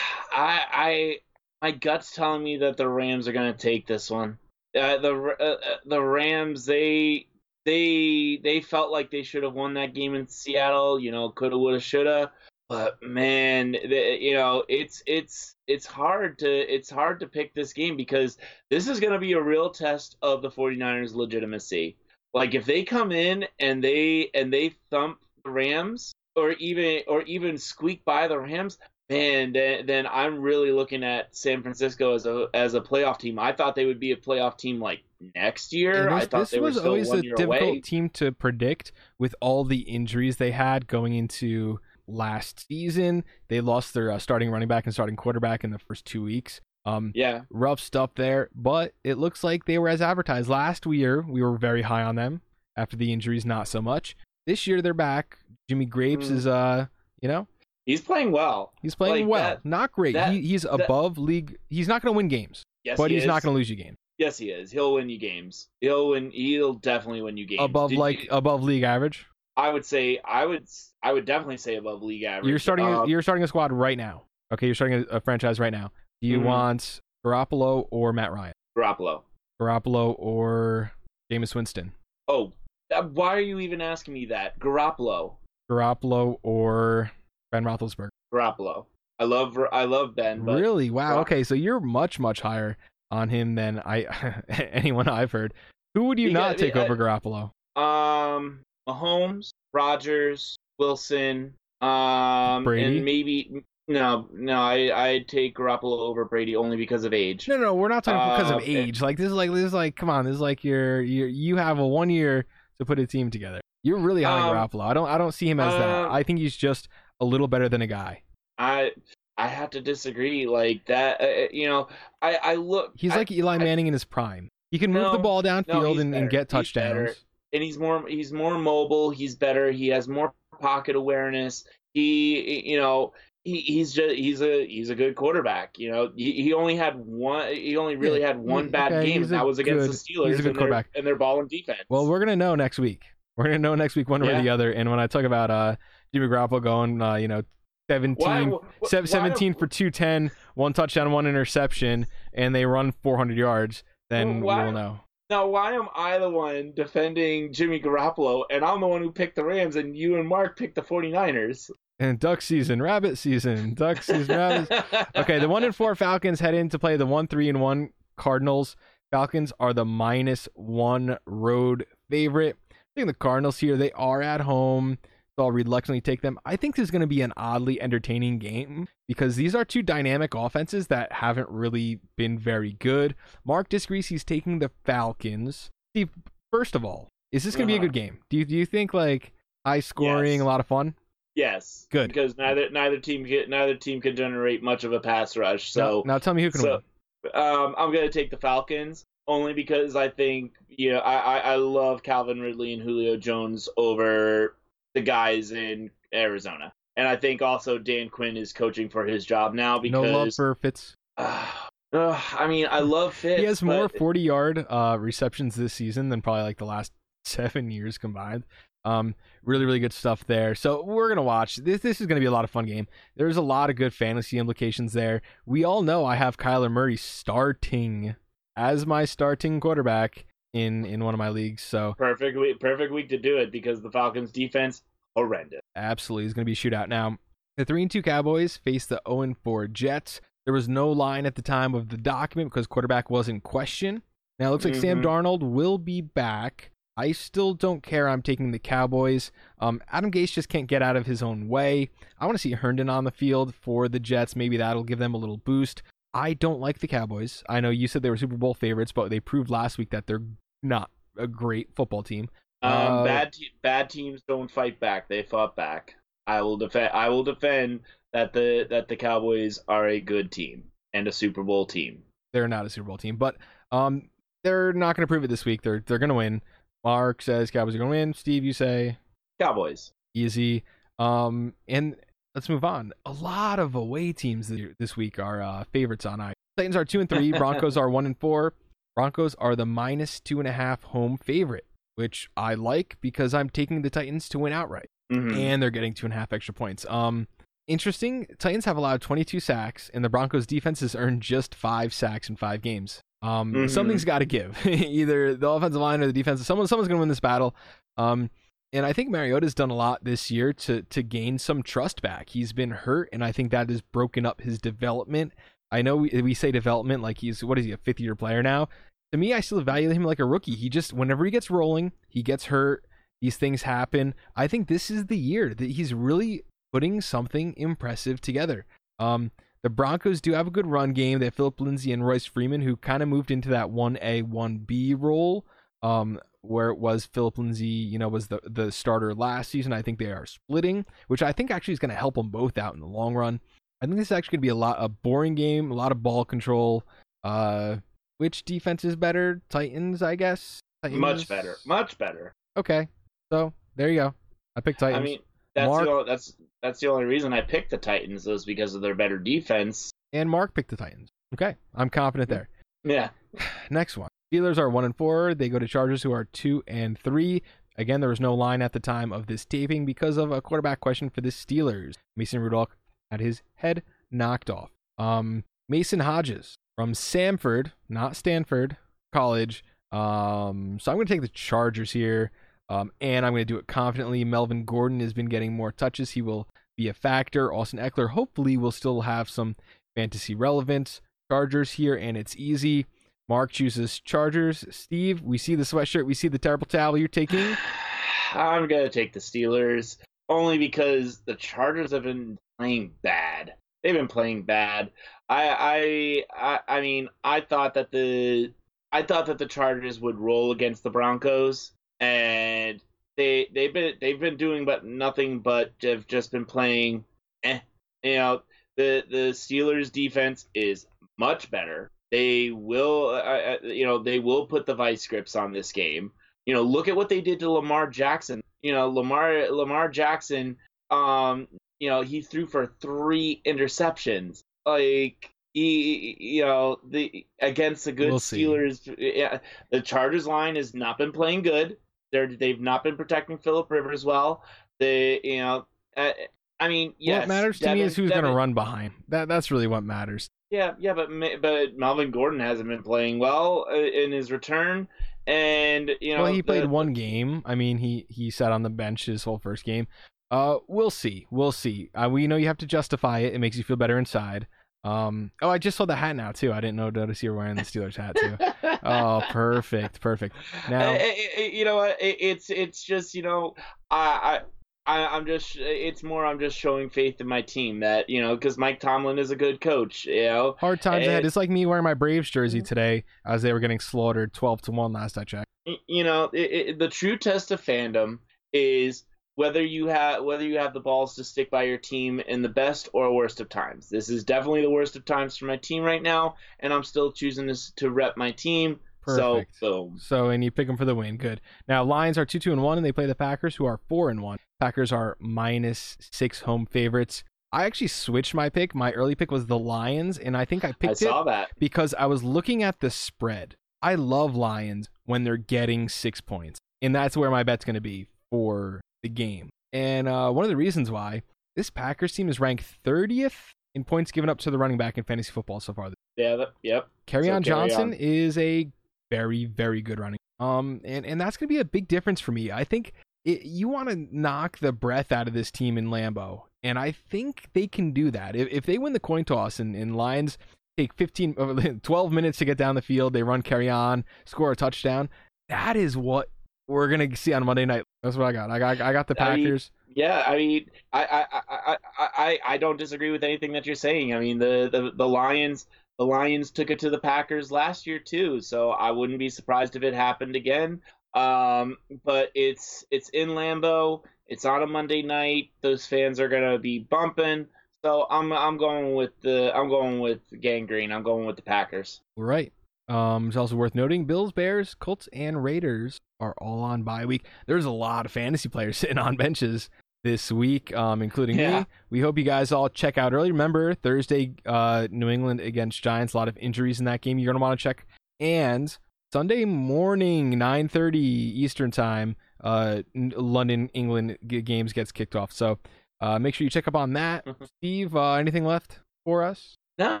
I, 0.32 0.62
I, 0.72 1.16
my 1.60 1.72
gut's 1.72 2.14
telling 2.14 2.42
me 2.42 2.56
that 2.56 2.78
the 2.78 2.88
Rams 2.88 3.28
are 3.28 3.32
going 3.32 3.52
to 3.52 3.58
take 3.58 3.86
this 3.86 4.10
one. 4.10 4.38
Uh, 4.74 4.96
the 4.96 5.36
uh, 5.38 5.42
uh, 5.44 5.56
the 5.84 6.00
Rams, 6.00 6.64
they 6.64 7.26
they 7.64 8.40
they 8.42 8.60
felt 8.60 8.90
like 8.90 9.10
they 9.10 9.22
should 9.22 9.42
have 9.42 9.54
won 9.54 9.74
that 9.74 9.94
game 9.94 10.14
in 10.14 10.28
Seattle. 10.28 10.98
You 10.98 11.10
know, 11.10 11.30
coulda, 11.30 11.58
woulda, 11.58 11.80
shoulda. 11.80 12.32
But 12.68 13.02
man, 13.02 13.72
the, 13.72 14.16
you 14.20 14.34
know, 14.34 14.64
it's 14.68 15.02
it's 15.06 15.56
it's 15.66 15.86
hard 15.86 16.38
to 16.38 16.48
it's 16.48 16.88
hard 16.88 17.18
to 17.20 17.26
pick 17.26 17.52
this 17.52 17.72
game 17.72 17.96
because 17.96 18.38
this 18.70 18.86
is 18.86 19.00
going 19.00 19.12
to 19.12 19.18
be 19.18 19.32
a 19.32 19.42
real 19.42 19.70
test 19.70 20.16
of 20.22 20.40
the 20.40 20.50
49ers 20.50 21.14
legitimacy. 21.14 21.96
Like 22.32 22.54
if 22.54 22.64
they 22.64 22.84
come 22.84 23.10
in 23.10 23.44
and 23.58 23.82
they 23.82 24.30
and 24.34 24.52
they 24.52 24.76
thump 24.90 25.18
the 25.44 25.50
Rams 25.50 26.12
or 26.36 26.52
even 26.52 27.02
or 27.08 27.22
even 27.22 27.58
squeak 27.58 28.04
by 28.04 28.28
the 28.28 28.38
Rams, 28.38 28.78
man, 29.10 29.52
then, 29.52 30.06
I'm 30.06 30.40
really 30.40 30.70
looking 30.72 31.02
at 31.04 31.34
San 31.36 31.62
Francisco 31.62 32.14
as 32.14 32.26
a 32.26 32.48
as 32.54 32.74
a 32.74 32.80
playoff 32.80 33.18
team. 33.18 33.38
I 33.38 33.52
thought 33.52 33.74
they 33.74 33.84
would 33.84 34.00
be 34.00 34.12
a 34.12 34.16
playoff 34.16 34.56
team 34.56 34.80
like 34.80 35.02
next 35.34 35.72
year. 35.72 36.06
And 36.06 36.14
I 36.14 36.20
thought 36.24 36.40
this 36.40 36.50
they 36.50 36.60
were 36.60 36.66
was 36.66 36.76
still 36.76 36.88
always 36.88 37.08
one 37.08 37.18
a 37.18 37.22
year 37.22 37.34
difficult 37.34 37.62
away. 37.62 37.80
team 37.80 38.08
to 38.10 38.32
predict 38.32 38.92
with 39.18 39.34
all 39.40 39.64
the 39.64 39.80
injuries 39.80 40.36
they 40.36 40.52
had 40.52 40.86
going 40.86 41.14
into 41.14 41.80
last 42.06 42.66
season. 42.68 43.24
They 43.48 43.60
lost 43.60 43.92
their 43.94 44.10
uh, 44.10 44.18
starting 44.18 44.50
running 44.50 44.68
back 44.68 44.84
and 44.86 44.94
starting 44.94 45.16
quarterback 45.16 45.64
in 45.64 45.70
the 45.70 45.78
first 45.78 46.04
two 46.04 46.22
weeks. 46.22 46.60
Um, 46.86 47.12
Yeah. 47.14 47.42
rough 47.50 47.78
stuff 47.78 48.14
there, 48.14 48.48
but 48.54 48.94
it 49.04 49.18
looks 49.18 49.44
like 49.44 49.66
they 49.66 49.78
were 49.78 49.88
as 49.90 50.00
advertised. 50.00 50.48
Last 50.48 50.86
year, 50.86 51.22
we 51.28 51.42
were 51.42 51.58
very 51.58 51.82
high 51.82 52.02
on 52.02 52.14
them. 52.14 52.40
After 52.76 52.96
the 52.96 53.12
injuries, 53.12 53.44
not 53.44 53.68
so 53.68 53.82
much. 53.82 54.16
This 54.46 54.66
year, 54.66 54.80
they're 54.80 54.94
back. 54.94 55.36
Jimmy 55.68 55.84
Grapes 55.84 56.28
Mm. 56.28 56.36
is, 56.36 56.46
uh, 56.46 56.86
you 57.20 57.28
know, 57.28 57.46
He's 57.90 58.00
playing 58.00 58.30
well. 58.32 58.72
he's 58.82 58.94
playing 58.94 59.24
Like 59.26 59.30
well. 59.32 59.42
that- 59.56 59.64
not 59.64 59.92
great. 59.92 60.14
that- 60.14 60.32
he, 60.32 60.40
he's 60.42 60.62
that- 60.62 60.74
above 60.74 61.18
league. 61.18 61.58
He's 61.68 61.88
not 61.88 62.02
going 62.02 62.12
to 62.14 62.16
win 62.16 62.28
games, 62.28 62.62
Yes, 62.84 62.96
but 62.96 63.10
he 63.10 63.16
he's 63.16 63.24
is. 63.24 63.26
not 63.28 63.42
going 63.42 63.52
to 63.52 63.56
lose 63.58 63.68
you 63.68 63.76
games. 63.76 63.96
Yes, 64.18 64.36
he 64.38 64.50
is. 64.50 64.70
He'll 64.70 64.94
win 64.94 65.08
you 65.08 65.18
games. 65.18 65.68
He'll 65.80 66.10
win. 66.10 66.30
He'll 66.30 66.74
definitely 66.74 67.22
win 67.22 67.36
you 67.36 67.46
games. 67.46 67.62
above 67.62 67.90
Did 67.90 67.98
like 67.98 68.24
you- 68.24 68.28
above 68.30 68.62
league 68.62 68.82
average. 68.82 69.26
I 69.56 69.70
would 69.70 69.84
say. 69.84 70.20
I 70.24 70.44
would. 70.46 70.66
I 71.02 71.12
would 71.12 71.24
definitely 71.24 71.56
say 71.56 71.76
above 71.76 72.02
league 72.02 72.22
average. 72.22 72.48
You're 72.48 72.58
starting. 72.58 72.86
a, 72.86 73.02
Um, 73.02 73.08
you're 73.08 73.22
starting 73.22 73.42
a 73.44 73.48
squad 73.48 73.72
right 73.72 73.96
now. 73.98 74.24
Okay, 74.52 74.66
you're 74.66 74.74
starting 74.74 75.04
a, 75.10 75.16
a 75.16 75.20
franchise 75.20 75.58
right 75.58 75.72
now. 75.72 75.90
Do 76.22 76.28
you 76.28 76.38
Mhm. 76.40 76.44
want 76.44 77.00
Garoppolo 77.26 77.88
or 77.90 78.12
Matt 78.12 78.32
Ryan? 78.32 78.52
Garoppolo. 78.76 79.22
Garoppolo 79.60 80.14
or 80.18 80.92
Jameis 81.32 81.54
Winston? 81.54 81.92
Oh, 82.28 82.52
that, 82.90 83.10
why 83.12 83.34
are 83.34 83.40
you 83.40 83.58
even 83.60 83.80
asking 83.80 84.14
me 84.14 84.26
that? 84.26 84.58
Garoppolo. 84.60 85.36
Garoppolo 85.70 86.38
or 86.42 87.10
Ben 87.52 87.64
Roethlisberger? 87.64 88.08
Garoppolo. 88.32 88.86
I 89.18 89.24
love. 89.24 89.58
I 89.72 89.84
love 89.84 90.14
Ben. 90.14 90.44
But 90.44 90.60
really? 90.60 90.90
Wow. 90.90 91.16
Garo- 91.16 91.20
Okay, 91.22 91.42
so 91.44 91.54
you're 91.54 91.80
much 91.80 92.18
much 92.18 92.40
higher 92.40 92.76
on 93.10 93.28
him 93.28 93.54
than 93.54 93.80
I 93.84 94.04
anyone 94.72 95.08
I've 95.08 95.32
heard. 95.32 95.52
Who 95.94 96.04
would 96.04 96.18
you 96.18 96.32
not 96.32 96.56
take 96.58 96.76
I- 96.76 96.84
over 96.84 96.96
Garoppolo? 96.96 97.50
Um, 97.76 98.60
Mahomes, 98.88 99.50
Rodgers, 99.72 100.56
Wilson, 100.78 101.54
um, 101.80 102.64
Brady? 102.64 102.96
and 102.96 103.04
maybe 103.04 103.62
no, 103.88 104.28
no. 104.32 104.54
I 104.60 105.06
I'd 105.08 105.28
take 105.28 105.56
Garoppolo 105.56 105.98
over 105.98 106.24
Brady 106.24 106.56
only 106.56 106.76
because 106.76 107.04
of 107.04 107.12
age. 107.12 107.48
No, 107.48 107.56
no, 107.56 107.74
we're 107.74 107.88
not 107.88 108.04
talking 108.04 108.36
because 108.36 108.52
Uh, 108.52 108.56
of 108.56 108.62
age. 108.68 109.00
Like 109.02 109.16
this 109.16 109.26
is 109.26 109.32
like 109.32 109.50
this 109.50 109.64
is 109.64 109.72
like 109.74 109.96
come 109.96 110.08
on, 110.10 110.24
this 110.24 110.34
is 110.34 110.40
like 110.40 110.64
you're 110.64 111.00
you 111.02 111.26
you 111.26 111.56
have 111.56 111.78
a 111.78 111.86
one 111.86 112.10
year 112.10 112.46
to 112.78 112.86
put 112.86 112.98
a 112.98 113.06
team 113.06 113.30
together. 113.30 113.60
You're 113.82 113.98
really 113.98 114.22
high 114.22 114.38
on 114.40 114.56
Um, 114.56 114.68
Garoppolo. 114.68 114.82
I 114.82 114.94
don't 114.94 115.08
I 115.08 115.18
don't 115.18 115.32
see 115.32 115.48
him 115.48 115.60
as 115.60 115.72
that. 115.74 115.88
um, 116.06 116.12
I 116.12 116.22
think 116.22 116.38
he's 116.38 116.56
just 116.56 116.88
a 117.20 117.24
little 117.24 117.48
better 117.48 117.68
than 117.68 117.82
a 117.82 117.86
guy. 117.86 118.22
I 118.58 118.92
I 119.38 119.46
have 119.46 119.70
to 119.70 119.80
disagree. 119.80 120.46
Like 120.46 120.84
that, 120.86 121.20
uh, 121.20 121.48
you 121.52 121.68
know. 121.68 121.88
I 122.22 122.38
I 122.42 122.54
look. 122.56 122.92
He's 122.96 123.12
I- 123.12 123.16
like 123.16 123.30
Eli 123.30 123.54
I- 123.54 123.58
Manning 123.58 123.86
in 123.86 123.92
his 123.92 124.04
prime. 124.04 124.48
He 124.70 124.78
can 124.78 124.92
move 124.92 125.02
No, 125.02 125.12
the 125.12 125.18
ball 125.18 125.42
downfield 125.42 125.92
he's 125.92 126.00
and, 126.00 126.14
and 126.14 126.30
get 126.30 126.48
touchdowns. 126.48 127.24
and 127.52 127.62
he's 127.62 127.78
more 127.78 128.06
he's 128.08 128.32
more 128.32 128.56
mobile. 128.58 129.10
He's 129.10 129.34
better. 129.34 129.72
He 129.72 129.88
has 129.88 130.06
more 130.08 130.32
pocket 130.60 130.94
awareness. 130.96 131.64
He 131.94 132.68
you 132.70 132.78
know 132.78 133.12
he, 133.44 133.60
he's 133.60 133.92
just 133.92 134.14
he's 134.14 134.42
a 134.42 134.66
he's 134.66 134.90
a 134.90 134.94
good 134.94 135.16
quarterback. 135.16 135.78
You 135.78 135.90
know 135.90 136.12
he, 136.14 136.32
he 136.42 136.52
only 136.52 136.76
had 136.76 136.94
one 136.96 137.52
he 137.52 137.76
only 137.76 137.96
really 137.96 138.20
had 138.20 138.38
one 138.38 138.68
bad 138.68 138.92
okay, 138.92 139.06
game, 139.06 139.22
and 139.22 139.30
that 139.32 139.44
was 139.44 139.58
against 139.58 139.86
good- 139.86 139.90
the 139.90 139.96
Steelers. 139.96 140.28
he's 140.30 140.38
a 140.38 140.42
good 140.42 140.46
and 140.50 140.54
their- 140.54 140.54
quarterback. 140.54 140.86
and 140.94 141.06
their 141.06 141.16
ball 141.16 141.40
and 141.40 141.48
defense. 141.48 141.80
Well, 141.88 142.06
we're 142.06 142.20
gonna 142.20 142.36
know 142.36 142.54
next 142.54 142.78
week. 142.78 143.02
We're 143.36 143.44
gonna 143.44 143.58
know 143.58 143.74
next 143.74 143.96
week 143.96 144.08
one 144.08 144.22
way 144.22 144.34
or 144.34 144.42
the 144.42 144.50
other. 144.50 144.70
And 144.72 144.88
when 144.90 145.00
I 145.00 145.06
talk 145.08 145.24
about 145.24 145.50
uh 145.50 145.76
Jimmy 146.14 146.26
Garoppolo 146.28 146.62
going, 146.62 147.00
uh, 147.00 147.14
you 147.14 147.28
know, 147.28 147.42
17, 147.88 148.16
Why- 148.50 148.58
wh- 148.82 148.86
sev- 148.86 149.04
why- 149.12 149.30
for 149.54 149.66
210, 149.66 150.30
one 150.54 150.72
touchdown, 150.72 151.10
one 151.12 151.26
interception, 151.26 152.06
and 152.32 152.54
they 152.54 152.64
run 152.66 152.92
400 152.92 153.36
yards, 153.36 153.82
then 154.10 154.40
why- 154.40 154.64
we'll 154.64 154.72
know. 154.72 155.00
Now, 155.28 155.46
why 155.46 155.72
am 155.74 155.88
I 155.94 156.18
the 156.18 156.28
one 156.28 156.72
defending 156.74 157.52
Jimmy 157.52 157.80
Garoppolo, 157.80 158.44
and 158.50 158.64
I'm 158.64 158.80
the 158.80 158.86
one 158.88 159.00
who 159.00 159.12
picked 159.12 159.36
the 159.36 159.44
Rams, 159.44 159.76
and 159.76 159.96
you 159.96 160.18
and 160.18 160.28
Mark 160.28 160.56
picked 160.58 160.74
the 160.74 160.82
49ers? 160.82 161.70
And 162.00 162.18
duck 162.18 162.42
season, 162.42 162.82
rabbit 162.82 163.16
season, 163.18 163.74
duck 163.74 164.02
season, 164.02 164.36
rabbit. 164.36 164.84
Okay, 165.16 165.38
the 165.38 165.48
one 165.48 165.62
and 165.62 165.74
four 165.76 165.94
Falcons 165.94 166.40
head 166.40 166.54
in 166.54 166.68
to 166.70 166.78
play 166.78 166.96
the 166.96 167.06
one 167.06 167.26
three 167.28 167.48
and 167.48 167.60
one 167.60 167.90
Cardinals. 168.16 168.74
Falcons 169.12 169.52
are 169.60 169.72
the 169.72 169.84
minus 169.84 170.48
one 170.54 171.18
road 171.26 171.86
favorite. 172.08 172.56
I 172.72 172.74
think 172.96 173.06
the 173.06 173.14
Cardinals 173.14 173.58
here 173.58 173.76
they 173.76 173.92
are 173.92 174.22
at 174.22 174.40
home, 174.40 174.98
so 175.40 175.44
I'll 175.44 175.52
reluctantly 175.52 176.02
take 176.02 176.20
them. 176.20 176.38
I 176.44 176.56
think 176.56 176.76
this 176.76 176.84
is 176.84 176.90
going 176.90 177.00
to 177.00 177.06
be 177.06 177.22
an 177.22 177.32
oddly 177.36 177.80
entertaining 177.80 178.38
game 178.38 178.88
because 179.08 179.36
these 179.36 179.54
are 179.54 179.64
two 179.64 179.82
dynamic 179.82 180.34
offenses 180.34 180.88
that 180.88 181.12
haven't 181.12 181.48
really 181.48 181.98
been 182.18 182.38
very 182.38 182.74
good. 182.74 183.14
Mark 183.44 183.70
disagrees. 183.70 184.08
He's 184.08 184.22
taking 184.22 184.58
the 184.58 184.70
Falcons. 184.84 185.70
Steve, 185.94 186.10
first 186.52 186.74
of 186.74 186.84
all, 186.84 187.08
is 187.32 187.44
this 187.44 187.56
going 187.56 187.66
to 187.66 187.72
be 187.72 187.76
a 187.76 187.78
Uh-huh. 187.78 187.86
good 187.86 187.92
game? 187.94 188.18
Do 188.28 188.36
you 188.36 188.44
do 188.44 188.54
you 188.54 188.66
think 188.66 188.92
like 188.92 189.32
high 189.66 189.80
scoring, 189.80 190.32
Yes. 190.32 190.40
a 190.42 190.44
lot 190.44 190.60
of 190.60 190.66
fun? 190.66 190.94
Yes, 191.36 191.86
Good. 191.90 192.08
because 192.08 192.36
neither 192.36 192.68
neither 192.70 192.98
team 192.98 193.24
can, 193.24 193.48
neither 193.48 193.74
team 193.76 194.00
can 194.02 194.14
generate 194.16 194.62
much 194.62 194.84
of 194.84 194.92
a 194.92 195.00
pass 195.00 195.36
rush. 195.38 195.70
So 195.70 196.02
now, 196.04 196.14
now 196.14 196.18
tell 196.18 196.34
me 196.34 196.42
who 196.42 196.50
can 196.50 196.60
so- 196.60 196.82
win. 197.24 197.32
um, 197.34 197.74
I'm 197.78 197.92
gonna 197.94 198.10
take 198.10 198.30
the 198.30 198.36
Falcons 198.36 199.04
only 199.26 199.54
because 199.54 199.96
I 199.96 200.08
think 200.10 200.52
you 200.68 200.92
know 200.92 200.98
I, 200.98 201.14
I, 201.14 201.38
I 201.38 201.54
love 201.54 202.02
Calvin 202.02 202.40
Ridley 202.40 202.74
and 202.74 202.82
Julio 202.82 203.16
Jones 203.16 203.68
over 203.78 204.56
the 204.94 205.00
guys 205.00 205.52
in 205.52 205.90
Arizona, 206.12 206.72
and 206.96 207.06
I 207.06 207.16
think 207.16 207.42
also 207.42 207.78
Dan 207.78 208.08
Quinn 208.08 208.36
is 208.36 208.52
coaching 208.52 208.88
for 208.88 209.06
his 209.06 209.24
job 209.24 209.54
now 209.54 209.78
because 209.78 210.02
No 210.02 210.18
love 210.18 210.34
for 210.34 210.54
Fitz. 210.56 210.94
uh, 211.16 211.46
I 211.92 212.46
mean 212.48 212.66
I 212.70 212.80
love 212.80 213.14
Fitz. 213.14 213.40
he 213.40 213.46
has 213.46 213.62
more 213.62 213.88
40 213.88 214.20
yard 214.20 214.66
uh, 214.68 214.96
receptions 214.98 215.54
this 215.54 215.72
season 215.72 216.08
than 216.08 216.22
probably 216.22 216.42
like 216.42 216.58
the 216.58 216.64
last 216.64 216.92
seven 217.24 217.70
years 217.70 217.98
combined. 217.98 218.44
Um, 218.82 219.14
really, 219.44 219.66
really 219.66 219.78
good 219.78 219.92
stuff 219.92 220.24
there. 220.26 220.54
So 220.54 220.82
we're 220.82 221.08
gonna 221.08 221.22
watch 221.22 221.56
this. 221.56 221.82
This 221.82 222.00
is 222.00 222.06
gonna 222.06 222.20
be 222.20 222.26
a 222.26 222.30
lot 222.30 222.44
of 222.44 222.50
fun 222.50 222.64
game. 222.66 222.88
There's 223.16 223.36
a 223.36 223.42
lot 223.42 223.70
of 223.70 223.76
good 223.76 223.92
fantasy 223.92 224.38
implications 224.38 224.94
there. 224.94 225.20
We 225.44 225.64
all 225.64 225.82
know 225.82 226.04
I 226.06 226.16
have 226.16 226.38
Kyler 226.38 226.70
Murray 226.70 226.96
starting 226.96 228.16
as 228.56 228.86
my 228.86 229.04
starting 229.04 229.60
quarterback 229.60 230.26
in 230.52 230.84
in 230.84 231.04
one 231.04 231.14
of 231.14 231.18
my 231.18 231.28
leagues. 231.28 231.62
So 231.62 231.94
perfect 231.98 232.38
week, 232.38 232.58
perfect 232.60 232.92
week 232.92 233.08
to 233.10 233.18
do 233.18 233.36
it 233.38 233.52
because 233.52 233.80
the 233.80 233.90
Falcons 233.90 234.30
defense 234.32 234.82
horrendous. 235.16 235.60
absolutely 235.76 236.26
is 236.26 236.34
going 236.34 236.42
to 236.44 236.46
be 236.46 236.52
a 236.52 236.56
shootout. 236.56 236.88
Now, 236.88 237.18
the 237.56 237.64
three 237.64 237.82
and 237.82 237.90
two 237.90 238.02
Cowboys 238.02 238.56
face 238.56 238.86
the 238.86 239.00
zero 239.08 239.22
and 239.22 239.36
four 239.38 239.66
Jets. 239.66 240.20
There 240.46 240.54
was 240.54 240.68
no 240.68 240.90
line 240.90 241.26
at 241.26 241.34
the 241.34 241.42
time 241.42 241.74
of 241.74 241.88
the 241.90 241.96
document 241.96 242.50
because 242.50 242.66
quarterback 242.66 243.10
was 243.10 243.28
in 243.28 243.40
question. 243.40 244.02
Now 244.38 244.48
it 244.48 244.50
looks 244.52 244.64
like 244.64 244.74
Sam 244.74 245.02
Mhm. 245.02 245.04
Darnold 245.04 245.40
will 245.42 245.76
be 245.78 246.00
back. 246.00 246.70
I 246.96 247.12
still 247.12 247.54
don't 247.54 247.82
care. 247.82 248.08
I'm 248.08 248.22
taking 248.22 248.50
the 248.50 248.58
Cowboys. 248.58 249.30
Um, 249.58 249.80
Adam 249.90 250.10
Gase 250.10 250.32
just 250.32 250.48
can't 250.48 250.66
get 250.66 250.82
out 250.82 250.96
of 250.96 251.06
his 251.06 251.22
own 251.22 251.48
way. 251.48 251.90
I 252.18 252.26
want 252.26 252.36
to 252.36 252.40
see 252.42 252.52
Herndon 252.52 252.88
on 252.90 253.04
the 253.04 253.10
field 253.10 253.54
for 253.54 253.88
the 253.88 254.00
Jets. 254.00 254.34
Maybe 254.36 254.56
that'll 254.56 254.84
give 254.84 254.98
them 254.98 255.14
a 255.14 255.18
little 255.18 255.36
boost. 255.38 255.82
I 256.12 256.34
don't 256.34 256.58
like 256.60 256.78
the 256.80 256.88
Cowboys. 256.88 257.44
I 257.48 257.60
know 257.60 257.70
you 257.70 257.86
said 257.86 258.02
they 258.02 258.10
were 258.10 258.16
Super 258.16 258.36
Bowl 258.36 258.54
favorites, 258.54 258.92
but 258.92 259.08
they 259.10 259.20
proved 259.20 259.48
last 259.50 259.78
week 259.78 259.90
that 259.90 260.06
they're 260.06 260.22
not 260.62 260.90
a 261.16 261.26
great 261.26 261.68
football 261.74 262.02
team. 262.02 262.28
Um, 262.62 262.72
Uh, 262.72 263.04
bad 263.04 263.32
te- 263.32 263.50
bad 263.62 263.88
teams 263.90 264.22
don't 264.28 264.50
fight 264.50 264.78
back; 264.80 265.08
they 265.08 265.22
fought 265.22 265.56
back. 265.56 265.94
I 266.26 266.42
will 266.42 266.56
defend. 266.56 266.90
I 266.92 267.08
will 267.08 267.24
defend 267.24 267.80
that 268.12 268.32
the 268.32 268.66
that 268.70 268.88
the 268.88 268.96
Cowboys 268.96 269.58
are 269.68 269.88
a 269.88 270.00
good 270.00 270.30
team 270.30 270.64
and 270.92 271.06
a 271.08 271.12
Super 271.12 271.42
Bowl 271.42 271.64
team. 271.66 272.02
they're 272.32 272.48
not 272.48 272.66
a 272.66 272.70
Super 272.70 272.86
Bowl 272.88 272.98
team, 272.98 273.16
but 273.16 273.36
um, 273.72 274.08
they're 274.44 274.72
not 274.72 274.94
going 274.96 275.02
to 275.02 275.06
prove 275.10 275.24
it 275.24 275.28
this 275.28 275.44
week. 275.44 275.62
They're 275.62 275.82
they're 275.86 275.98
going 275.98 276.10
to 276.10 276.14
win. 276.14 276.42
Mark 276.84 277.22
says 277.22 277.50
Cowboys 277.50 277.74
are 277.74 277.78
going 277.78 277.90
to 277.90 277.96
win. 277.96 278.14
Steve, 278.14 278.44
you 278.44 278.52
say 278.52 278.98
Cowboys. 279.40 279.92
easy. 280.14 280.64
Um, 280.98 281.54
and 281.66 281.96
let's 282.34 282.48
move 282.48 282.64
on. 282.64 282.92
A 283.06 283.12
lot 283.12 283.58
of 283.58 283.74
away 283.74 284.12
teams 284.12 284.52
this- 284.78 284.96
week 284.96 285.18
are 285.18 285.40
uh, 285.42 285.64
favorites 285.72 286.04
on 286.06 286.20
I. 286.20 286.34
Titans 286.56 286.76
are 286.76 286.84
two 286.84 287.00
and 287.00 287.08
three. 287.08 287.32
Broncos 287.38 287.76
are 287.76 287.88
one 287.90 288.04
and 288.06 288.18
four. 288.18 288.54
Broncos 289.00 289.34
are 289.36 289.56
the 289.56 289.64
minus 289.64 290.20
two 290.20 290.40
and 290.40 290.46
a 290.46 290.52
half 290.52 290.82
home 290.82 291.16
favorite, 291.16 291.64
which 291.96 292.28
I 292.36 292.52
like 292.52 292.98
because 293.00 293.32
I'm 293.32 293.48
taking 293.48 293.80
the 293.80 293.88
Titans 293.88 294.28
to 294.28 294.38
win 294.38 294.52
outright 294.52 294.88
Mhm. 295.10 295.34
and 295.36 295.62
they're 295.62 295.70
getting 295.70 295.94
two 295.94 296.04
and 296.04 296.12
a 296.12 296.16
half 296.18 296.34
extra 296.34 296.52
points. 296.52 296.84
Um, 296.86 297.26
interesting. 297.66 298.26
Titans 298.38 298.66
have 298.66 298.76
allowed 298.76 299.00
22 299.00 299.40
sacks, 299.40 299.90
and 299.94 300.04
the 300.04 300.10
Broncos 300.10 300.46
defense 300.46 300.80
has 300.80 300.94
earned 300.94 301.22
just 301.22 301.54
five 301.54 301.94
sacks 301.94 302.28
in 302.28 302.36
five 302.36 302.60
games. 302.60 303.00
Um, 303.22 303.54
Mhm. 303.54 303.70
something's 303.70 304.04
got 304.04 304.18
to 304.18 304.26
give. 304.26 304.66
Either 304.66 305.34
the 305.34 305.48
offensive 305.48 305.80
line 305.80 306.02
or 306.02 306.06
the 306.06 306.12
defense. 306.12 306.44
Someone, 306.44 306.66
someone's 306.66 306.88
going 306.88 306.98
to 306.98 307.00
win 307.00 307.08
this 307.08 307.20
battle. 307.20 307.56
Um, 307.96 308.28
and 308.72 308.84
I 308.84 308.92
think 308.92 309.08
Mariota's 309.08 309.54
done 309.54 309.70
a 309.70 309.74
lot 309.74 310.04
this 310.04 310.30
year 310.30 310.52
to 310.52 310.82
to 310.82 311.02
gain 311.02 311.38
some 311.38 311.62
trust 311.62 312.02
back. 312.02 312.28
He's 312.28 312.52
been 312.52 312.70
hurt, 312.70 313.08
and 313.14 313.24
I 313.24 313.32
think 313.32 313.50
that 313.50 313.70
has 313.70 313.80
broken 313.80 314.26
up 314.26 314.42
his 314.42 314.58
development. 314.58 315.32
I 315.72 315.82
know 315.82 315.96
we, 315.96 316.08
we 316.22 316.34
say 316.34 316.50
development 316.50 317.02
like 317.02 317.18
he's 317.18 317.42
what 317.44 317.58
is 317.58 317.64
he 317.64 317.72
a 317.72 317.76
fifth 317.76 317.98
year 318.00 318.14
player 318.14 318.42
now. 318.42 318.68
To 319.12 319.18
me, 319.18 319.32
I 319.32 319.40
still 319.40 319.60
value 319.60 319.90
him 319.90 320.04
like 320.04 320.20
a 320.20 320.24
rookie. 320.24 320.54
He 320.54 320.68
just 320.68 320.92
whenever 320.92 321.24
he 321.24 321.30
gets 321.30 321.50
rolling, 321.50 321.92
he 322.08 322.22
gets 322.22 322.46
hurt. 322.46 322.84
These 323.20 323.36
things 323.36 323.62
happen. 323.62 324.14
I 324.34 324.46
think 324.46 324.68
this 324.68 324.90
is 324.90 325.06
the 325.06 325.18
year 325.18 325.52
that 325.54 325.70
he's 325.70 325.92
really 325.92 326.44
putting 326.72 327.00
something 327.00 327.54
impressive 327.56 328.20
together. 328.20 328.64
Um, 328.98 329.32
the 329.62 329.68
Broncos 329.68 330.20
do 330.20 330.32
have 330.32 330.46
a 330.46 330.50
good 330.50 330.66
run 330.66 330.92
game. 330.92 331.18
They 331.18 331.26
have 331.26 331.34
Philip 331.34 331.60
Lindsay 331.60 331.92
and 331.92 332.06
Royce 332.06 332.24
Freeman, 332.24 332.62
who 332.62 332.76
kind 332.76 333.02
of 333.02 333.10
moved 333.10 333.30
into 333.30 333.50
that 333.50 333.68
1A, 333.68 334.22
1B 334.22 334.94
role. 334.98 335.44
Um, 335.82 336.20
where 336.42 336.70
it 336.70 336.78
was 336.78 337.06
Philip 337.06 337.38
Lindsay, 337.38 337.66
you 337.66 337.98
know, 337.98 338.08
was 338.08 338.28
the 338.28 338.40
the 338.44 338.72
starter 338.72 339.14
last 339.14 339.50
season. 339.50 339.72
I 339.72 339.82
think 339.82 339.98
they 339.98 340.10
are 340.10 340.26
splitting, 340.26 340.86
which 341.08 341.22
I 341.22 341.32
think 341.32 341.50
actually 341.50 341.72
is 341.72 341.78
going 341.78 341.90
to 341.90 341.94
help 341.94 342.14
them 342.14 342.30
both 342.30 342.56
out 342.56 342.74
in 342.74 342.80
the 342.80 342.86
long 342.86 343.14
run. 343.14 343.40
I 343.82 343.86
think 343.86 343.96
this 343.96 344.08
is 344.08 344.12
actually 344.12 344.36
going 344.36 344.40
to 344.40 344.46
be 344.46 344.48
a 344.48 344.54
lot 344.54 344.76
a 344.78 344.88
boring 344.88 345.34
game, 345.34 345.70
a 345.70 345.74
lot 345.74 345.92
of 345.92 346.02
ball 346.02 346.24
control. 346.24 346.84
Uh, 347.22 347.76
which 348.20 348.44
defense 348.44 348.84
is 348.84 348.96
better? 348.96 349.40
Titans, 349.48 350.02
I 350.02 350.14
guess. 350.14 350.60
Titans? 350.82 351.00
Much 351.00 351.26
better. 351.26 351.56
Much 351.64 351.96
better. 351.96 352.34
Okay, 352.54 352.86
so 353.32 353.54
there 353.76 353.88
you 353.88 354.00
go. 354.00 354.14
I 354.56 354.60
picked 354.60 354.80
Titans. 354.80 355.00
I 355.00 355.02
mean, 355.02 355.18
that's 355.54 355.68
Mark- 355.68 355.84
the 355.84 355.90
only, 355.90 356.04
that's 356.04 356.34
that's 356.62 356.80
the 356.80 356.88
only 356.88 357.06
reason 357.06 357.32
I 357.32 357.40
picked 357.40 357.70
the 357.70 357.78
Titans 357.78 358.26
was 358.26 358.44
because 358.44 358.74
of 358.74 358.82
their 358.82 358.94
better 358.94 359.18
defense. 359.18 359.90
and 360.12 360.28
Mark 360.28 360.52
picked 360.52 360.68
the 360.68 360.76
Titans. 360.76 361.08
Okay, 361.34 361.56
I'm 361.74 361.88
confident 361.88 362.28
there. 362.28 362.50
Yeah. 362.84 363.08
Next 363.70 363.96
one. 363.96 364.10
Steelers 364.32 364.58
are 364.58 364.68
one 364.68 364.84
and 364.84 364.94
four. 364.94 365.34
They 365.34 365.48
go 365.48 365.58
to 365.58 365.66
Chargers, 365.66 366.02
who 366.02 366.12
are 366.12 366.24
two 366.24 366.62
and 366.68 366.98
three. 366.98 367.42
Again, 367.78 368.00
there 368.00 368.10
was 368.10 368.20
no 368.20 368.34
line 368.34 368.60
at 368.60 368.74
the 368.74 368.80
time 368.80 369.12
of 369.12 369.28
this 369.28 369.46
taping 369.46 369.86
because 369.86 370.18
of 370.18 370.30
a 370.30 370.42
quarterback 370.42 370.80
question 370.80 371.08
for 371.08 371.22
the 371.22 371.30
Steelers. 371.30 371.94
Mason 372.16 372.40
Rudolph 372.40 372.76
had 373.10 373.20
his 373.20 373.42
head 373.54 373.82
knocked 374.10 374.50
off. 374.50 374.70
Um, 374.98 375.44
Mason 375.70 376.00
Hodges 376.00 376.56
from 376.80 376.94
Samford, 376.94 377.72
not 377.90 378.16
Stanford 378.16 378.78
College. 379.12 379.62
Um, 379.92 380.78
so 380.80 380.90
I'm 380.90 380.96
going 380.96 381.06
to 381.06 381.12
take 381.12 381.20
the 381.20 381.28
Chargers 381.28 381.92
here, 381.92 382.30
um, 382.70 382.90
and 383.02 383.26
I'm 383.26 383.34
going 383.34 383.42
to 383.42 383.44
do 383.44 383.58
it 383.58 383.66
confidently. 383.66 384.24
Melvin 384.24 384.64
Gordon 384.64 385.00
has 385.00 385.12
been 385.12 385.26
getting 385.26 385.52
more 385.52 385.72
touches. 385.72 386.12
He 386.12 386.22
will 386.22 386.48
be 386.78 386.88
a 386.88 386.94
factor. 386.94 387.52
Austin 387.52 387.80
Ekeler 387.80 388.12
hopefully 388.12 388.56
will 388.56 388.70
still 388.70 389.02
have 389.02 389.28
some 389.28 389.56
fantasy 389.94 390.34
relevance. 390.34 391.02
Chargers 391.30 391.72
here, 391.72 391.94
and 391.94 392.16
it's 392.16 392.34
easy. 392.36 392.86
Mark 393.28 393.52
chooses 393.52 394.00
Chargers. 394.00 394.64
Steve, 394.70 395.20
we 395.20 395.36
see 395.36 395.54
the 395.54 395.64
sweatshirt, 395.64 396.06
we 396.06 396.14
see 396.14 396.28
the 396.28 396.38
terrible 396.38 396.66
towel 396.66 396.96
you're 396.96 397.08
taking. 397.08 397.58
I'm 398.32 398.66
gonna 398.68 398.88
take 398.88 399.12
the 399.12 399.20
Steelers 399.20 399.98
only 400.30 400.56
because 400.56 401.20
the 401.26 401.34
Chargers 401.34 401.90
have 401.90 402.04
been 402.04 402.38
playing 402.58 402.92
bad. 403.02 403.52
They've 403.82 403.94
been 403.94 404.08
playing 404.08 404.42
bad. 404.42 404.90
I 405.28 406.24
I 406.30 406.60
I, 406.68 406.80
mean 406.80 407.08
I 407.22 407.40
thought 407.40 407.74
that 407.74 407.90
the 407.92 408.52
I 408.92 409.02
thought 409.02 409.26
that 409.26 409.38
the 409.38 409.46
Chargers 409.46 410.00
would 410.00 410.18
roll 410.18 410.52
against 410.52 410.82
the 410.82 410.90
Broncos, 410.90 411.72
and 412.00 412.80
they 413.16 413.48
they've 413.54 413.72
been 413.72 413.94
they've 414.00 414.20
been 414.20 414.36
doing 414.36 414.64
but 414.64 414.84
nothing 414.84 415.40
but 415.40 415.72
have 415.82 416.06
just 416.06 416.32
been 416.32 416.44
playing. 416.44 417.04
Eh, 417.42 417.60
you 418.02 418.16
know 418.16 418.42
the 418.76 419.04
the 419.10 419.30
Steelers 419.32 419.92
defense 419.92 420.46
is 420.54 420.86
much 421.18 421.50
better. 421.50 421.90
They 422.10 422.50
will, 422.50 423.10
uh, 423.10 423.18
uh, 423.18 423.56
you 423.62 423.86
know, 423.86 424.02
they 424.02 424.18
will 424.18 424.46
put 424.46 424.66
the 424.66 424.74
vice 424.74 425.06
grips 425.06 425.36
on 425.36 425.52
this 425.52 425.70
game. 425.70 426.10
You 426.46 426.54
know, 426.54 426.62
look 426.62 426.88
at 426.88 426.96
what 426.96 427.08
they 427.08 427.20
did 427.20 427.38
to 427.40 427.50
Lamar 427.50 427.88
Jackson. 427.88 428.40
You 428.62 428.72
know, 428.72 428.88
Lamar 428.88 429.48
Lamar 429.50 429.88
Jackson. 429.88 430.56
Um, 430.90 431.46
you 431.80 431.88
know, 431.88 432.02
he 432.02 432.20
threw 432.22 432.46
for 432.46 432.66
three 432.80 433.42
interceptions. 433.44 434.44
Like 434.64 435.32
he, 435.52 436.16
you 436.20 436.42
know, 436.42 436.78
the 436.88 437.26
against 437.40 437.86
the 437.86 437.92
good 437.92 438.10
We'll. 438.10 438.20
Steelers. 438.20 438.94
Yeah, 438.98 439.38
the 439.70 439.80
Chargers 439.80 440.26
line 440.26 440.54
has 440.56 440.74
not 440.74 440.98
been 440.98 441.10
playing 441.10 441.42
good. 441.42 441.78
They're 442.12 442.28
they've 442.28 442.60
not 442.60 442.84
been 442.84 442.96
protecting 442.96 443.38
Philip 443.38 443.70
Rivers 443.70 444.04
well. 444.04 444.44
They, 444.78 445.20
you 445.24 445.38
know, 445.38 445.66
uh, 445.96 446.12
I 446.60 446.68
mean, 446.68 446.94
yes, 446.98 447.20
what 447.20 447.28
matters 447.28 447.58
to 447.60 447.74
me 447.74 447.80
is 447.80 447.96
who's 447.96 448.10
going 448.10 448.24
to 448.24 448.32
run 448.32 448.52
behind. 448.52 448.92
That 449.08 449.28
that's 449.28 449.50
really 449.50 449.66
what 449.66 449.82
matters. 449.82 450.28
yeah, 450.50 450.74
yeah, 450.78 450.92
but 450.92 451.08
but 451.40 451.76
Melvin 451.76 452.10
Gordon 452.10 452.40
hasn't 452.40 452.68
been 452.68 452.82
playing 452.82 453.18
well 453.18 453.66
uh, 453.70 453.74
in 453.74 454.12
his 454.12 454.30
return, 454.30 454.86
and 455.26 455.90
you 456.00 456.14
know 456.14 456.24
well, 456.24 456.32
he 456.32 456.42
played 456.42 456.64
the- 456.64 456.68
one 456.68 456.92
game. 456.92 457.42
I 457.46 457.54
mean, 457.54 457.78
he 457.78 458.06
he 458.08 458.30
sat 458.30 458.52
on 458.52 458.62
the 458.62 458.70
bench 458.70 459.06
his 459.06 459.24
whole 459.24 459.38
first 459.38 459.64
game. 459.64 459.86
Uh, 460.30 460.58
we'll 460.68 460.90
see. 460.90 461.26
We'll 461.30 461.52
see. 461.52 461.90
Uh, 461.94 462.08
we 462.10 462.26
know 462.26 462.36
you 462.36 462.46
have 462.46 462.58
to 462.58 462.66
justify 462.66 463.20
it. 463.20 463.34
It 463.34 463.38
makes 463.38 463.56
you 463.56 463.64
feel 463.64 463.76
better 463.76 463.98
inside. 463.98 464.46
Um. 464.82 465.30
Oh, 465.42 465.50
I 465.50 465.58
just 465.58 465.76
saw 465.76 465.84
the 465.84 465.96
hat 465.96 466.16
now 466.16 466.32
too. 466.32 466.52
I 466.52 466.60
didn't 466.60 466.76
know 466.76 466.88
notice 466.88 467.22
you 467.22 467.32
were 467.32 467.36
wearing 467.36 467.56
the 467.56 467.62
Steelers 467.62 467.96
hat 467.96 468.16
too. 468.16 468.38
oh, 468.82 469.22
perfect, 469.30 470.00
perfect. 470.00 470.34
Now, 470.70 470.92
Uh, 470.92 470.94
uh, 470.94 471.12
uh, 471.38 471.40
you 471.42 471.66
know 471.66 471.76
what? 471.76 472.00
It, 472.00 472.16
it's 472.20 472.48
it's 472.48 472.82
just 472.82 473.14
you 473.14 473.22
know 473.22 473.54
I. 473.90 474.06
I 474.22 474.40
I, 474.86 475.06
I'm 475.06 475.26
just, 475.26 475.56
it's 475.56 476.02
more, 476.02 476.24
I'm 476.24 476.40
just 476.40 476.58
showing 476.58 476.88
faith 476.88 477.20
in 477.20 477.28
my 477.28 477.42
team 477.42 477.80
that, 477.80 478.08
you 478.08 478.20
know, 478.20 478.34
because 478.34 478.56
Mike 478.56 478.80
Tomlin 478.80 479.18
is 479.18 479.30
a 479.30 479.36
good 479.36 479.60
coach, 479.60 480.06
you 480.06 480.24
know. 480.24 480.56
hard 480.58 480.80
times 480.80 481.06
ahead. 481.06 481.24
It's 481.24 481.36
like 481.36 481.50
me 481.50 481.66
wearing 481.66 481.84
my 481.84 481.94
Braves 481.94 482.30
jersey 482.30 482.62
today 482.62 483.04
as 483.24 483.42
they 483.42 483.52
were 483.52 483.60
getting 483.60 483.78
slaughtered, 483.78 484.32
twelve 484.32 484.62
to 484.62 484.72
one 484.72 484.92
last 484.92 485.18
I 485.18 485.24
checked. 485.24 485.46
You 485.86 486.02
know, 486.02 486.30
it, 486.32 486.50
it, 486.50 486.78
the 486.78 486.88
true 486.88 487.18
test 487.18 487.50
of 487.52 487.62
fandom 487.62 488.20
is 488.52 489.04
whether 489.40 489.64
you 489.64 489.86
have 489.86 490.22
whether 490.22 490.44
you 490.44 490.58
have 490.58 490.74
the 490.74 490.80
balls 490.80 491.14
to 491.14 491.24
stick 491.24 491.50
by 491.50 491.62
your 491.62 491.78
team 491.78 492.20
in 492.20 492.42
the 492.42 492.48
best 492.50 492.90
or 492.92 493.10
worst 493.10 493.40
of 493.40 493.48
times. 493.48 493.88
This 493.88 494.10
is 494.10 494.22
definitely 494.22 494.60
the 494.60 494.68
worst 494.68 494.96
of 494.96 495.06
times 495.06 495.34
for 495.34 495.46
my 495.46 495.56
team 495.56 495.82
right 495.82 496.02
now, 496.02 496.34
and 496.58 496.74
I'm 496.74 496.84
still 496.84 497.10
choosing 497.10 497.46
this 497.46 497.70
to 497.76 497.88
rep 497.88 498.18
my 498.18 498.32
team. 498.32 498.80
Perfect. 499.00 499.56
So 499.58 499.66
boom. 499.66 499.98
So 499.98 500.28
and 500.28 500.44
you 500.44 500.50
pick 500.50 500.66
them 500.66 500.76
for 500.76 500.84
the 500.84 500.94
win. 500.94 501.16
Good. 501.16 501.40
Now 501.66 501.82
Lions 501.82 502.18
are 502.18 502.26
two 502.26 502.38
two 502.38 502.52
and 502.52 502.62
one, 502.62 502.76
and 502.76 502.84
they 502.84 502.92
play 502.92 503.06
the 503.06 503.14
Packers, 503.14 503.56
who 503.56 503.64
are 503.64 503.80
four 503.88 504.10
and 504.10 504.20
one. 504.20 504.36
Packers 504.60 504.92
are 504.92 505.16
minus 505.18 505.96
six 506.12 506.40
home 506.40 506.66
favorites. 506.66 507.24
I 507.50 507.64
actually 507.64 507.88
switched 507.88 508.34
my 508.34 508.50
pick. 508.50 508.74
My 508.74 508.92
early 508.92 509.14
pick 509.14 509.30
was 509.30 509.46
the 509.46 509.58
Lions, 509.58 510.18
and 510.18 510.36
I 510.36 510.44
think 510.44 510.66
I 510.66 510.68
I 510.68 510.72
picked 510.72 510.98
saw 510.98 511.22
it 511.22 511.24
that. 511.24 511.48
because 511.58 511.94
I 511.94 512.04
was 512.04 512.22
looking 512.22 512.62
at 512.62 512.80
the 512.80 512.90
spread. 512.90 513.54
I 513.80 513.94
love 513.94 514.36
Lions 514.36 514.90
when 515.06 515.24
they're 515.24 515.38
getting 515.38 515.88
six 515.88 516.20
points, 516.20 516.58
and 516.82 516.94
that's 516.94 517.16
where 517.16 517.30
my 517.30 517.42
bet's 517.42 517.64
going 517.64 517.72
to 517.72 517.80
be 517.80 518.06
for 518.30 518.82
the 519.02 519.08
game. 519.08 519.48
And 519.72 520.08
uh, 520.08 520.30
one 520.30 520.44
of 520.44 520.48
the 520.50 520.56
reasons 520.56 520.90
why 520.90 521.22
this 521.56 521.70
Packers 521.70 522.12
team 522.12 522.28
is 522.28 522.40
ranked 522.40 522.64
30th 522.84 523.52
in 523.74 523.84
points 523.84 524.10
given 524.10 524.28
up 524.28 524.38
to 524.40 524.50
the 524.50 524.58
running 524.58 524.76
back 524.78 524.98
in 524.98 525.04
fantasy 525.04 525.30
football 525.30 525.60
so 525.60 525.72
far 525.72 525.90
Yeah. 526.16 526.36
that- 526.36 526.52
Yep. 526.62 526.88
Carry 527.06 527.30
on 527.30 527.42
So 527.44 527.50
carry 527.54 527.68
Johnson 527.68 527.88
on. 527.88 527.92
is 527.94 528.36
a 528.38 528.68
very, 529.10 529.44
very 529.44 529.80
good 529.82 529.98
running. 530.00 530.18
Um, 530.38 530.80
and 530.84 531.04
and 531.04 531.20
that's 531.20 531.36
gonna 531.36 531.48
be 531.48 531.58
a 531.58 531.64
big 531.64 531.86
difference 531.86 532.20
for 532.20 532.32
me. 532.32 532.50
I 532.50 532.64
think 532.64 532.92
it, 533.26 533.42
you 533.42 533.68
want 533.68 533.90
to 533.90 533.96
knock 534.10 534.58
the 534.58 534.72
breath 534.72 535.12
out 535.12 535.28
of 535.28 535.34
this 535.34 535.50
team 535.50 535.76
in 535.76 535.88
Lambeau, 535.88 536.44
and 536.62 536.78
I 536.78 536.92
think 536.92 537.48
they 537.52 537.66
can 537.66 537.90
do 537.92 538.10
that. 538.12 538.34
If 538.34 538.48
if 538.50 538.64
they 538.64 538.78
win 538.78 538.94
the 538.94 539.00
coin 539.00 539.24
toss 539.24 539.60
and, 539.60 539.76
and 539.76 539.94
Lions 539.94 540.38
take 540.78 540.94
15, 540.94 541.34
uh, 541.36 541.54
12 541.82 542.12
minutes 542.12 542.38
to 542.38 542.46
get 542.46 542.56
down 542.56 542.74
the 542.76 542.80
field, 542.82 543.12
they 543.12 543.22
run 543.22 543.42
Kerryon, 543.42 544.04
score 544.24 544.50
a 544.52 544.56
touchdown. 544.56 545.10
That 545.50 545.76
is 545.76 545.94
what 545.96 546.30
we're 546.68 546.88
gonna 546.88 547.14
see 547.16 547.34
on 547.34 547.44
Monday 547.44 547.66
night. 547.66 547.82
That's 548.02 548.16
what 548.16 548.26
I 548.26 548.32
got. 548.32 548.50
I 548.50 548.58
got 548.58 548.80
I 548.80 548.92
got 548.92 549.06
the 549.06 549.20
I 549.20 549.36
mean, 549.36 549.44
Packers. 549.44 549.70
Yeah, 549.94 550.22
I 550.26 550.36
mean, 550.36 550.70
I, 550.92 551.04
I, 551.04 551.40
I, 551.48 551.76
I, 551.98 552.38
I, 552.46 552.58
don't 552.58 552.76
disagree 552.76 553.10
with 553.10 553.24
anything 553.24 553.52
that 553.52 553.66
you're 553.66 553.74
saying. 553.74 554.14
I 554.14 554.20
mean, 554.20 554.38
the, 554.38 554.68
the, 554.70 554.92
the 554.94 555.08
Lions, 555.08 555.66
the 555.98 556.06
Lions 556.06 556.52
took 556.52 556.70
it 556.70 556.78
to 556.80 556.90
the 556.90 556.98
Packers 556.98 557.50
last 557.50 557.88
year 557.88 557.98
too, 557.98 558.40
so 558.40 558.70
I 558.70 558.92
wouldn't 558.92 559.18
be 559.18 559.28
surprised 559.28 559.74
if 559.74 559.82
it 559.82 559.92
happened 559.92 560.36
again. 560.36 560.80
Um, 561.14 561.76
but 562.04 562.30
it's 562.34 562.84
it's 562.90 563.08
in 563.08 563.30
Lambeau. 563.30 564.04
It's 564.28 564.44
on 564.44 564.62
a 564.62 564.66
Monday 564.66 565.02
night. 565.02 565.50
Those 565.60 565.86
fans 565.86 566.20
are 566.20 566.28
gonna 566.28 566.58
be 566.58 566.78
bumping. 566.78 567.46
So 567.84 568.06
I'm 568.08 568.32
I'm 568.32 568.58
going 568.58 568.94
with 568.94 569.10
the 569.22 569.54
I'm 569.54 569.68
going 569.68 569.98
with 569.98 570.20
gangrene. 570.40 570.92
I'm 570.92 571.02
going 571.02 571.26
with 571.26 571.36
the 571.36 571.42
Packers. 571.42 572.00
Right. 572.16 572.52
Um, 572.90 573.28
it's 573.28 573.36
also 573.36 573.56
worth 573.56 573.74
noting 573.74 574.04
Bills, 574.04 574.32
Bears, 574.32 574.74
Colts, 574.74 575.08
and 575.12 575.42
Raiders 575.44 576.00
are 576.18 576.34
all 576.38 576.62
on 576.62 576.82
bye 576.82 577.06
week. 577.06 577.24
There's 577.46 577.64
a 577.64 577.70
lot 577.70 578.04
of 578.06 578.12
fantasy 578.12 578.48
players 578.48 578.76
sitting 578.78 578.98
on 578.98 579.16
benches 579.16 579.70
this 580.02 580.32
week, 580.32 580.74
um, 580.74 581.02
including 581.02 581.38
Yeah. 581.38 581.60
me. 581.60 581.66
We 581.90 582.00
hope 582.00 582.18
you 582.18 582.24
guys 582.24 582.52
all 582.52 582.68
check 582.68 582.98
out 582.98 583.12
early. 583.12 583.30
Remember 583.32 583.74
Thursday, 583.74 584.34
uh, 584.46 584.88
New 584.90 585.08
England 585.08 585.40
against 585.40 585.82
Giants. 585.84 586.14
A 586.14 586.16
lot 586.16 586.28
of 586.28 586.36
injuries 586.38 586.78
in 586.80 586.86
that 586.86 587.00
game. 587.00 587.18
You're 587.18 587.32
gonna 587.32 587.42
want 587.42 587.58
to 587.58 587.62
check. 587.62 587.86
And 588.18 588.76
Sunday 589.12 589.44
morning, 589.44 590.30
9:30 590.38 590.98
Eastern 590.98 591.70
time, 591.70 592.16
uh, 592.42 592.82
London, 592.94 593.68
England 593.74 594.16
g- 594.26 594.40
games 594.42 594.72
gets 594.72 594.90
kicked 594.92 595.14
off. 595.14 595.32
So 595.32 595.58
uh, 596.00 596.18
make 596.18 596.34
sure 596.34 596.44
you 596.44 596.50
check 596.50 596.66
up 596.66 596.74
on 596.76 596.94
that. 596.94 597.26
Mhm. 597.26 597.46
Steve, 597.58 597.94
uh, 597.94 598.14
anything 598.14 598.44
left 598.44 598.80
for 599.04 599.22
us? 599.22 599.56
No, 599.78 600.00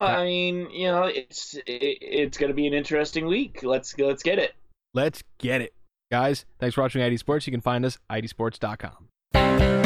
I 0.00 0.24
mean, 0.24 0.70
you 0.70 0.86
know, 0.86 1.04
it's 1.04 1.54
it, 1.54 1.62
it's 1.66 2.38
gonna 2.38 2.54
be 2.54 2.66
an 2.66 2.74
interesting 2.74 3.26
week. 3.26 3.62
Let's 3.62 3.98
let's 3.98 4.22
get 4.22 4.38
it. 4.38 4.54
Let's 4.94 5.22
get 5.38 5.60
it. 5.60 5.74
Guys, 6.10 6.44
thanks 6.58 6.74
for 6.74 6.82
watching 6.82 7.02
i80 7.02 7.18
Sports. 7.18 7.46
You 7.46 7.50
can 7.50 7.60
find 7.60 7.84
us 7.84 7.98
idsports.com. 8.10 9.77